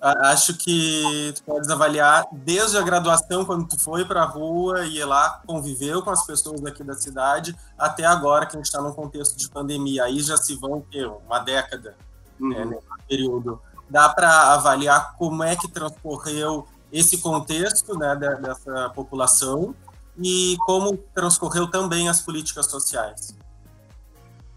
[0.00, 5.04] acho que tu podes avaliar desde a graduação, quando tu foi para a rua e
[5.04, 8.92] lá conviveu com as pessoas daqui da cidade, até agora que a gente está num
[8.92, 10.02] contexto de pandemia.
[10.02, 11.94] Aí já se vão ter uma década
[12.40, 12.70] uhum.
[12.70, 13.62] né, período.
[13.88, 19.74] Dá para avaliar como é que transcorreu esse contexto né, dessa população
[20.18, 23.34] e como transcorreu também as políticas sociais.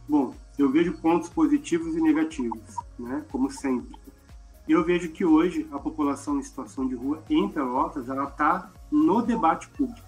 [0.08, 3.96] Bom, eu vejo pontos positivos e negativos, né, como sempre.
[4.68, 9.22] Eu vejo que hoje a população em situação de rua em Pelotas ela está no
[9.22, 10.08] debate público,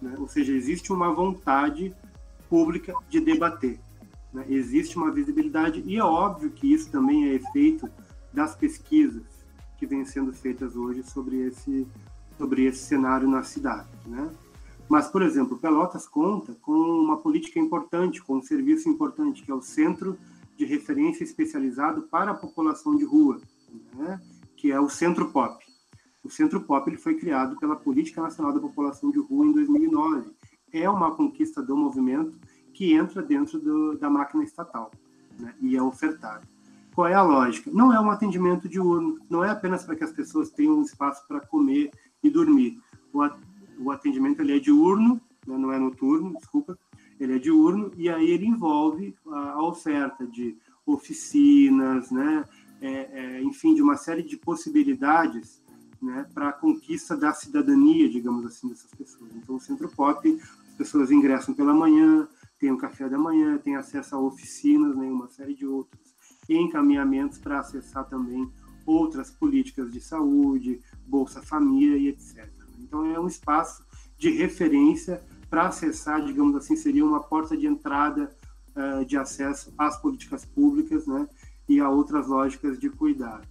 [0.00, 0.14] né?
[0.18, 1.94] ou seja, existe uma vontade
[2.48, 3.78] pública de debater,
[4.32, 4.46] né?
[4.48, 7.88] existe uma visibilidade e é óbvio que isso também é efeito
[8.32, 9.37] das pesquisas
[9.78, 11.86] que vêm sendo feitas hoje sobre esse
[12.36, 14.30] sobre esse cenário na cidade, né?
[14.88, 19.54] Mas, por exemplo, Pelotas conta com uma política importante, com um serviço importante, que é
[19.54, 20.16] o Centro
[20.56, 23.40] de Referência Especializado para a População de Rua,
[23.94, 24.20] né?
[24.56, 25.62] que é o Centro Pop.
[26.24, 30.30] O Centro Pop ele foi criado pela Política Nacional da População de Rua em 2009.
[30.72, 32.38] É uma conquista do movimento
[32.72, 34.90] que entra dentro do, da máquina estatal
[35.38, 35.54] né?
[35.60, 36.46] e é ofertado.
[36.98, 37.70] Qual é a lógica?
[37.72, 41.24] Não é um atendimento diurno, não é apenas para que as pessoas tenham um espaço
[41.28, 41.92] para comer
[42.24, 42.82] e dormir.
[43.78, 45.56] O atendimento ele é diurno, né?
[45.56, 46.76] não é noturno, desculpa,
[47.20, 52.44] ele é diurno e aí ele envolve a oferta de oficinas, né,
[52.80, 55.62] é, é, enfim, de uma série de possibilidades
[56.02, 59.30] né, para a conquista da cidadania, digamos assim, dessas pessoas.
[59.36, 60.36] Então, o Centro Pop,
[60.68, 62.26] as pessoas ingressam pela manhã,
[62.58, 66.07] tem o café da manhã, tem acesso a oficinas, né, uma série de outros
[66.56, 68.50] encaminhamentos para acessar também
[68.86, 72.48] outras políticas de saúde, Bolsa Família e etc.
[72.80, 73.84] Então, é um espaço
[74.16, 78.34] de referência para acessar, digamos assim, seria uma porta de entrada
[78.74, 81.28] uh, de acesso às políticas públicas, né,
[81.68, 83.46] e a outras lógicas de cuidado.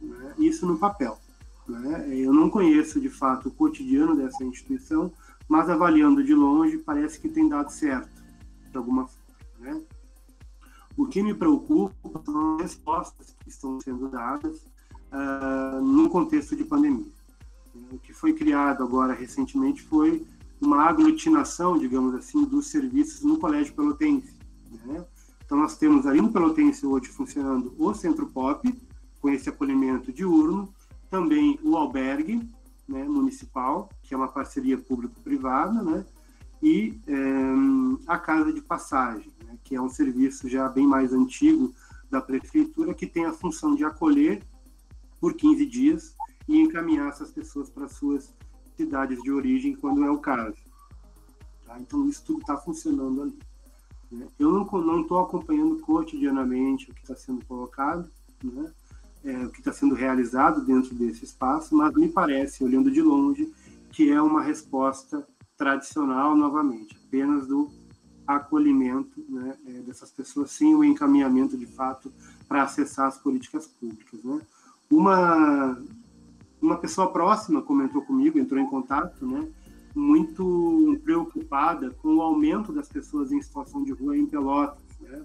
[0.00, 0.34] Né?
[0.38, 1.18] Isso no papel.
[1.66, 2.06] Né?
[2.08, 5.12] Eu não conheço de fato o cotidiano dessa instituição,
[5.48, 8.22] mas avaliando de longe parece que tem dado certo,
[8.70, 9.26] de alguma forma.
[9.58, 9.82] Né?
[10.96, 11.94] O que me preocupa
[12.24, 14.66] são as respostas que estão sendo dadas
[15.12, 17.12] uh, no contexto de pandemia.
[17.92, 20.26] O que foi criado agora recentemente foi
[20.60, 24.34] uma aglutinação, digamos assim, dos serviços no Colégio Pelotense.
[24.86, 25.04] Né?
[25.44, 28.72] Então, nós temos ali no Pelotense hoje funcionando o Centro Pop,
[29.20, 30.72] com esse acolhimento diurno,
[31.10, 32.48] também o albergue
[32.88, 36.04] né, municipal, que é uma parceria público-privada, né,
[36.62, 37.14] e é,
[38.06, 39.30] a Casa de Passagem,
[39.66, 41.74] que é um serviço já bem mais antigo
[42.08, 44.40] da Prefeitura, que tem a função de acolher
[45.20, 46.14] por 15 dias
[46.46, 48.32] e encaminhar essas pessoas para suas
[48.76, 50.56] cidades de origem, quando é o caso.
[51.66, 51.80] Tá?
[51.80, 53.38] Então, isso tudo está funcionando ali.
[54.12, 54.28] Né?
[54.38, 58.08] Eu não estou acompanhando cotidianamente o que está sendo colocado,
[58.44, 58.72] né?
[59.24, 63.52] é, o que está sendo realizado dentro desse espaço, mas me parece, olhando de longe,
[63.90, 67.68] que é uma resposta tradicional, novamente, apenas do
[68.26, 72.12] acolhimento né, é, dessas pessoas, sem o encaminhamento de fato
[72.48, 74.22] para acessar as políticas públicas.
[74.22, 74.40] Né?
[74.90, 75.78] Uma,
[76.60, 79.48] uma pessoa próxima comentou comigo, entrou em contato, né,
[79.94, 84.82] muito preocupada com o aumento das pessoas em situação de rua em Pelotas.
[85.00, 85.24] Né?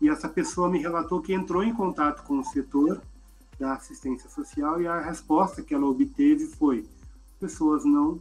[0.00, 3.00] E essa pessoa me relatou que entrou em contato com o setor
[3.58, 6.86] da assistência social e a resposta que ela obteve foi:
[7.40, 8.20] pessoas não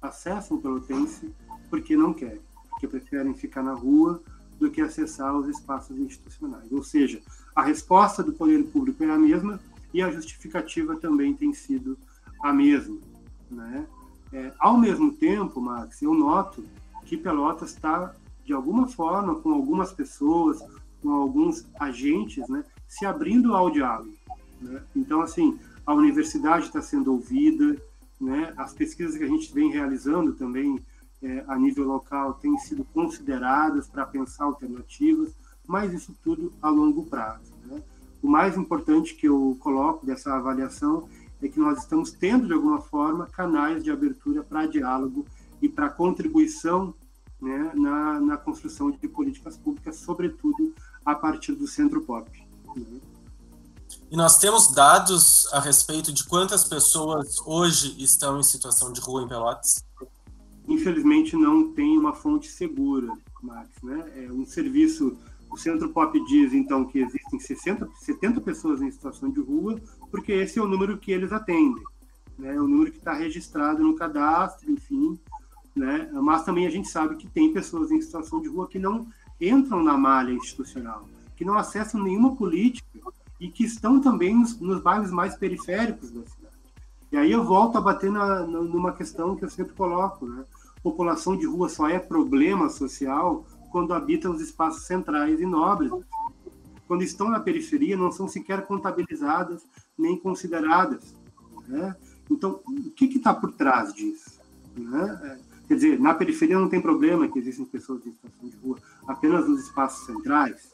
[0.00, 1.32] acessam o Pelotense
[1.70, 2.40] porque não querem,
[2.82, 4.20] porque preferem ficar na rua
[4.58, 6.70] do que acessar os espaços institucionais.
[6.72, 7.20] Ou seja,
[7.54, 9.60] a resposta do poder público é a mesma
[9.92, 11.96] e a justificativa também tem sido
[12.42, 12.98] a mesma,
[13.50, 13.86] né?
[14.32, 16.64] É, ao mesmo tempo, Max, eu noto
[17.04, 18.14] que Pelotas está,
[18.44, 20.64] de alguma forma, com algumas pessoas,
[21.02, 24.14] com alguns agentes, né, se abrindo ao diálogo.
[24.58, 24.82] Né?
[24.96, 27.76] Então, assim, a universidade está sendo ouvida,
[28.18, 28.54] né?
[28.56, 30.80] As pesquisas que a gente vem realizando também
[31.22, 35.32] é, a nível local têm sido consideradas para pensar alternativas,
[35.66, 37.52] mas isso tudo a longo prazo.
[37.64, 37.82] Né?
[38.22, 41.08] O mais importante que eu coloco dessa avaliação
[41.40, 45.24] é que nós estamos tendo, de alguma forma, canais de abertura para diálogo
[45.60, 46.94] e para contribuição
[47.40, 50.72] né, na, na, construção de políticas públicas, sobretudo
[51.04, 52.30] a partir do centro pop.
[52.76, 53.00] Né?
[54.10, 59.22] E nós temos dados a respeito de quantas pessoas hoje estão em situação de rua
[59.22, 59.84] em Pelotas?
[60.68, 63.68] Infelizmente não tem uma fonte segura, Max.
[63.82, 64.04] Né?
[64.16, 65.16] É um serviço,
[65.50, 70.32] o Centro Pop diz então que existem 60, 70 pessoas em situação de rua, porque
[70.32, 71.82] esse é o número que eles atendem.
[72.38, 72.54] Né?
[72.54, 75.18] É o número que está registrado no cadastro, enfim.
[75.74, 76.08] Né?
[76.12, 79.06] Mas também a gente sabe que tem pessoas em situação de rua que não
[79.40, 82.86] entram na malha institucional, que não acessam nenhuma política
[83.40, 86.41] e que estão também nos, nos bairros mais periféricos da cidade.
[87.12, 90.44] E aí eu volto a bater na, na, numa questão que eu sempre coloco, né?
[90.82, 95.92] População de rua só é problema social quando habita os espaços centrais e nobres.
[96.88, 99.64] Quando estão na periferia, não são sequer contabilizadas
[99.96, 101.14] nem consideradas.
[101.68, 101.94] Né?
[102.30, 104.40] Então, o que está por trás disso?
[104.76, 105.20] Né?
[105.22, 108.78] É, quer dizer, na periferia não tem problema que existem pessoas em situação de rua,
[109.06, 110.72] apenas nos espaços centrais.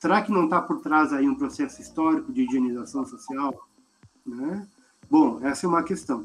[0.00, 3.68] Será que não está por trás aí um processo histórico de higienização social?
[4.24, 4.66] Né?
[5.10, 6.24] Bom, essa é uma questão.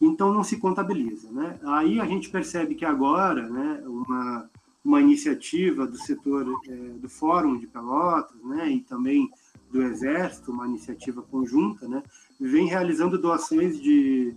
[0.00, 1.58] Então não se contabiliza, né?
[1.62, 4.50] Aí a gente percebe que agora, né, uma,
[4.82, 9.30] uma iniciativa do setor é, do Fórum de Pelotas, né, e também
[9.70, 12.02] do Exército, uma iniciativa conjunta, né,
[12.40, 14.34] vem realizando doações de,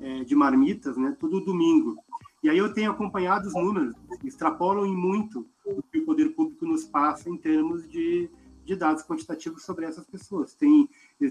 [0.00, 1.96] é, de marmitas, né, todo domingo.
[2.42, 6.66] E aí eu tenho acompanhado os números, extrapolam em muito o que o poder público
[6.66, 8.28] nos passa em termos de,
[8.66, 10.52] de dados quantitativos sobre essas pessoas.
[10.54, 10.88] Tem,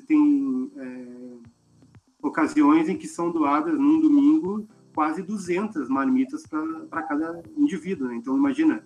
[0.07, 1.37] tem é,
[2.21, 6.43] ocasiões em que são doadas num domingo quase 200 marmitas
[6.89, 8.07] para cada indivíduo.
[8.07, 8.15] Né?
[8.15, 8.83] Então, imagina,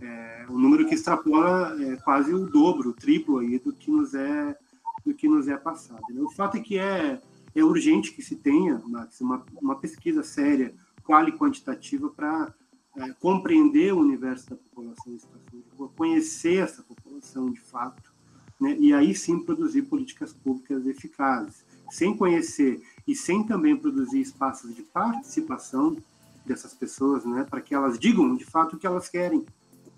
[0.00, 4.14] é, um número que extrapola é, quase o dobro, o triplo aí do que nos
[4.14, 4.56] é,
[5.04, 6.02] do que nos é passado.
[6.10, 6.20] Né?
[6.20, 7.20] O fato é que é,
[7.54, 12.52] é urgente que se tenha, Max, uma, uma pesquisa séria, qual e quantitativa, para
[12.98, 18.12] é, compreender o universo da população em situação de rua, conhecer essa população de fato,
[18.60, 18.76] né?
[18.78, 21.64] e aí sim produzir políticas públicas eficazes.
[21.90, 25.96] Sem conhecer e sem também produzir espaços de participação
[26.44, 29.44] dessas pessoas, né, para que elas digam de fato o que elas querem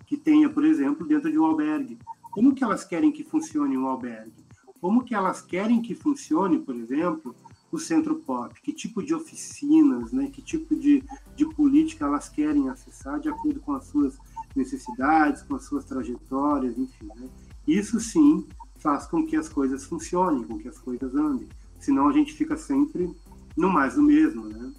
[0.05, 1.97] que tenha, por exemplo, dentro de um albergue.
[2.31, 4.33] Como que elas querem que funcione um albergue?
[4.79, 7.35] Como que elas querem que funcione, por exemplo,
[7.75, 8.59] o centro pop?
[8.61, 10.29] Que tipo de oficinas, né?
[10.31, 11.03] Que tipo de,
[11.35, 14.17] de política elas querem acessar de acordo com as suas
[14.55, 17.09] necessidades, com as suas trajetórias, enfim.
[17.15, 17.29] Né?
[17.67, 18.45] Isso sim
[18.77, 21.47] faz com que as coisas funcionem, com que as coisas andem.
[21.79, 23.15] Senão a gente fica sempre
[23.55, 24.71] no mais do mesmo, né?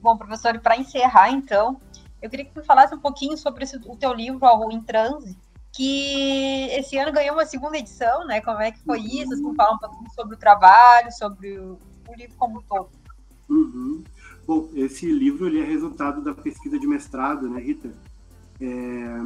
[0.00, 1.80] Bom, professor, para encerrar, então,
[2.20, 5.36] eu queria que você falasse um pouquinho sobre esse, o teu livro, Ao em Transe,
[5.72, 8.40] que esse ano ganhou uma segunda edição, né?
[8.40, 9.36] Como é que foi isso?
[9.36, 11.78] Você fala um pouquinho sobre o trabalho, sobre o,
[12.08, 12.88] o livro como um todo.
[13.48, 14.02] Uhum.
[14.46, 17.92] Bom, esse livro ele é resultado da pesquisa de mestrado, né, Rita?
[18.60, 19.18] É,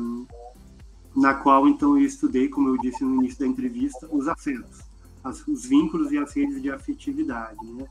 [1.16, 4.80] na qual, então, eu estudei, como eu disse no início da entrevista, os afetos,
[5.24, 7.86] as, os vínculos e as redes de afetividade, né?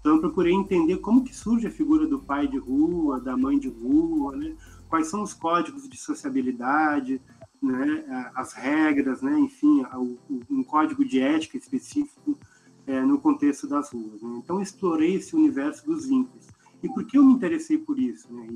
[0.00, 3.56] Então, eu procurei entender como que surge a figura do pai de rua, da mãe
[3.56, 4.52] de rua, né?
[4.88, 7.20] quais são os códigos de sociabilidade,
[7.62, 8.30] né?
[8.34, 9.38] as regras, né?
[9.38, 9.84] enfim,
[10.50, 12.36] um código de ética específico
[12.86, 14.20] é, no contexto das ruas.
[14.22, 14.40] Né?
[14.42, 16.46] Então, explorei esse universo dos vínculos.
[16.82, 18.48] E por que eu me interessei por isso, né?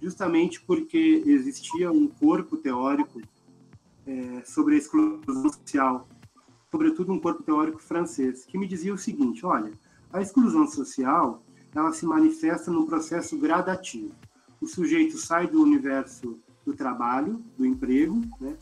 [0.00, 3.20] Justamente porque existia um corpo teórico
[4.06, 6.06] é, sobre a exclusão social,
[6.70, 9.72] sobretudo um corpo teórico francês, que me dizia o seguinte: olha,
[10.12, 11.42] a exclusão social
[11.74, 14.14] ela se manifesta num processo gradativo.
[14.60, 18.56] O sujeito sai do universo do trabalho, do emprego, né?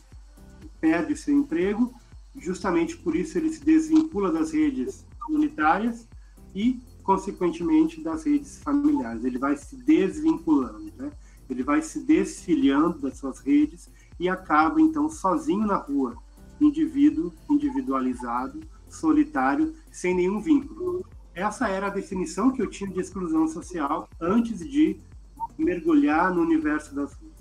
[0.79, 1.93] perde seu emprego,
[2.37, 6.07] justamente por isso ele se desvincula das redes comunitárias
[6.53, 9.23] e, consequentemente, das redes familiares.
[9.23, 11.11] Ele vai se desvinculando, né?
[11.49, 16.17] ele vai se desfiliando das suas redes e acaba, então, sozinho na rua,
[16.59, 21.05] indivíduo, individualizado, solitário, sem nenhum vínculo.
[21.33, 24.97] Essa era a definição que eu tinha de exclusão social antes de
[25.57, 27.33] mergulhar no universo das ruas.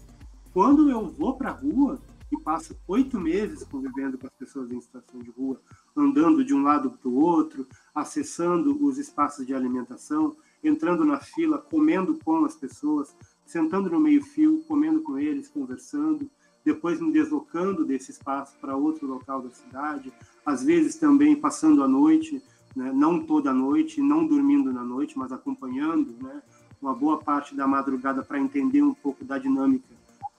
[0.52, 1.98] Quando eu vou para a rua
[2.34, 5.60] e passo oito meses convivendo com as pessoas em situação de rua,
[5.96, 11.58] andando de um lado para o outro, acessando os espaços de alimentação, entrando na fila,
[11.58, 13.14] comendo com as pessoas,
[13.44, 16.30] sentando no meio-fio, comendo com eles, conversando,
[16.64, 20.12] depois me deslocando desse espaço para outro local da cidade,
[20.44, 22.42] às vezes também passando a noite
[22.74, 26.42] né, não toda noite, não dormindo na noite, mas acompanhando né,
[26.82, 29.93] uma boa parte da madrugada para entender um pouco da dinâmica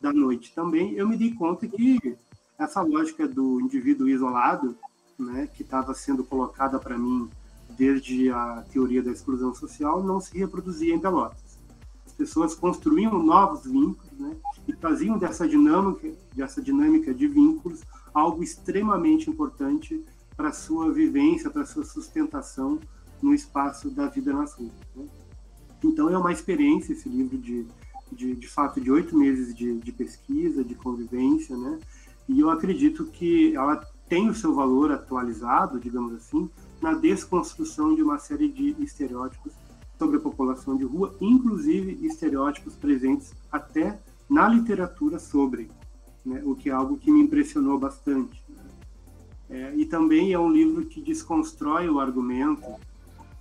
[0.05, 2.15] da noite também, eu me dei conta que
[2.59, 4.77] essa lógica do indivíduo isolado,
[5.17, 7.27] né, que estava sendo colocada para mim
[7.69, 11.57] desde a teoria da exclusão social, não se reproduzia em Pelotas.
[12.05, 14.35] As pessoas construíam novos vínculos né,
[14.67, 17.81] e traziam dessa dinâmica, dessa dinâmica de vínculos
[18.13, 20.05] algo extremamente importante
[20.37, 22.79] para sua vivência, para sua sustentação
[23.21, 24.71] no espaço da vida nas ruas.
[24.95, 25.07] Né?
[25.83, 27.65] Então é uma experiência esse livro de,
[28.11, 31.79] de, de fato de oito meses de, de, pesquisa, de convivência, né?
[32.27, 36.49] E eu acredito que ela tem o seu valor atualizado, digamos assim,
[36.81, 39.53] na desconstrução de uma série de estereótipos
[39.97, 43.99] sobre a população de rua, inclusive estereótipos presentes até
[44.29, 45.69] na literatura sobre,
[46.25, 46.41] né?
[46.43, 48.43] o que é algo que me impressionou bastante.
[49.49, 52.65] É, e também é um livro que desconstrói o argumento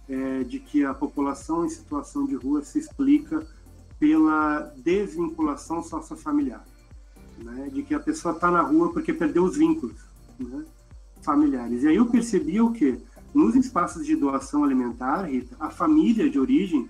[0.08, 3.46] é, de que a população em situação de rua se explica
[4.04, 6.62] pela desvinculação sociofamiliar,
[7.38, 7.70] né?
[7.72, 9.96] de que a pessoa está na rua porque perdeu os vínculos
[10.38, 10.62] né?
[11.22, 11.82] familiares.
[11.82, 13.00] E aí eu percebia o que
[13.32, 16.86] nos espaços de doação alimentar, Rita, a família de origem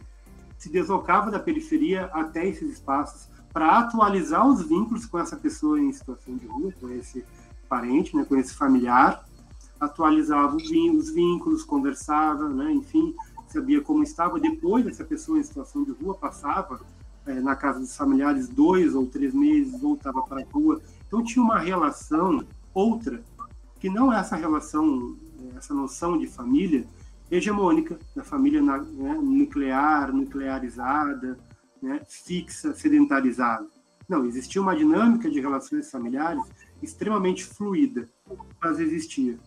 [0.59, 5.93] se deslocava da periferia até esses espaços para atualizar os vínculos com essa pessoa em
[5.93, 7.25] situação de rua, com esse
[7.69, 9.25] parente, né, com esse familiar,
[9.79, 13.15] atualizava os vínculos, conversava, né, enfim,
[13.47, 14.41] sabia como estava.
[14.41, 16.81] Depois dessa pessoa em situação de rua passava
[17.27, 20.81] é, na casa dos familiares dois ou três meses, voltava para a rua.
[21.07, 23.23] Então tinha uma relação outra,
[23.79, 25.17] que não é essa relação,
[25.57, 26.85] essa noção de família
[27.31, 28.79] hegemônica, da família né,
[29.23, 31.39] nuclear, nuclearizada,
[31.83, 33.67] né, fixa, sedentarizada.
[34.09, 36.43] Não, existia uma dinâmica de relações familiares
[36.83, 38.09] extremamente fluida,
[38.63, 39.39] mas existia.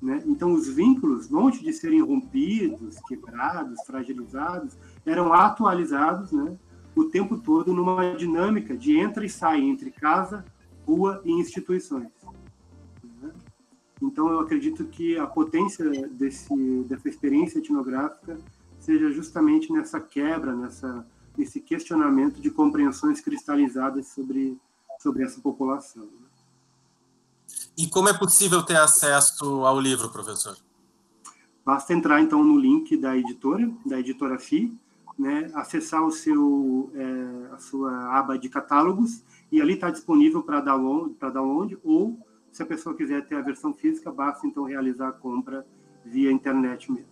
[0.00, 0.22] Né?
[0.26, 6.56] Então, os vínculos, longe de serem rompidos, quebrados, fragilizados, eram atualizados né,
[6.94, 10.44] o tempo todo numa dinâmica de entra e sai entre casa,
[10.86, 12.08] rua e instituições.
[14.02, 18.38] Então, eu acredito que a potência desse, dessa experiência etnográfica
[18.78, 24.58] seja justamente nessa quebra, nessa, nesse questionamento de compreensões cristalizadas sobre,
[24.98, 26.08] sobre essa população.
[27.76, 30.56] E como é possível ter acesso ao livro, professor?
[31.64, 34.72] Basta entrar então no link da editora, da editora FI,
[35.20, 40.62] né, acessar o seu, é, a sua aba de catálogos e ali está disponível para
[40.62, 42.18] download, para download ou
[42.50, 45.66] se a pessoa quiser ter a versão física, basta então realizar a compra
[46.04, 47.06] via internet mesmo.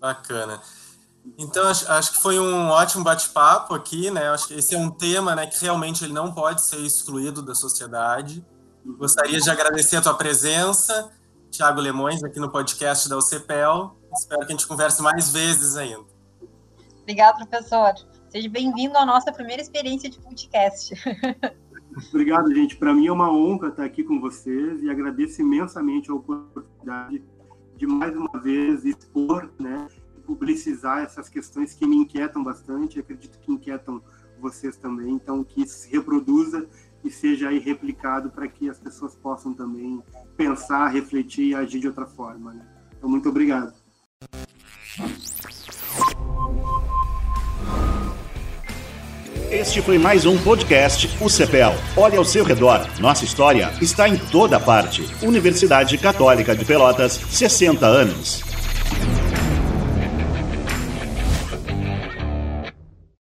[0.00, 0.62] Bacana.
[1.36, 4.28] Então, acho, acho que foi um ótimo bate-papo aqui, né?
[4.28, 7.54] Acho que esse é um tema né, que realmente ele não pode ser excluído da
[7.54, 8.46] sociedade.
[8.86, 11.10] Gostaria de agradecer a tua presença,
[11.50, 13.98] Tiago Lemões, aqui no podcast da UCPEL.
[14.16, 16.07] Espero que a gente converse mais vezes ainda.
[17.08, 17.94] Obrigado, professor.
[18.28, 20.92] Seja bem-vindo à nossa primeira experiência de podcast.
[22.12, 22.76] Obrigado, gente.
[22.76, 27.24] Para mim é uma honra estar aqui com vocês e agradeço imensamente a oportunidade
[27.78, 29.88] de mais uma vez expor, né,
[30.26, 34.02] publicizar essas questões que me inquietam bastante, acredito que inquietam
[34.38, 36.68] vocês também, então que se reproduza
[37.02, 40.02] e seja aí replicado para que as pessoas possam também
[40.36, 42.52] pensar, refletir e agir de outra forma.
[42.52, 42.68] Né?
[42.98, 43.72] Então, muito obrigado.
[49.50, 51.74] Este foi mais um podcast UCPEL.
[51.96, 52.86] Olhe ao seu redor.
[53.00, 55.08] Nossa história está em toda parte.
[55.22, 58.44] Universidade Católica de Pelotas, 60 anos.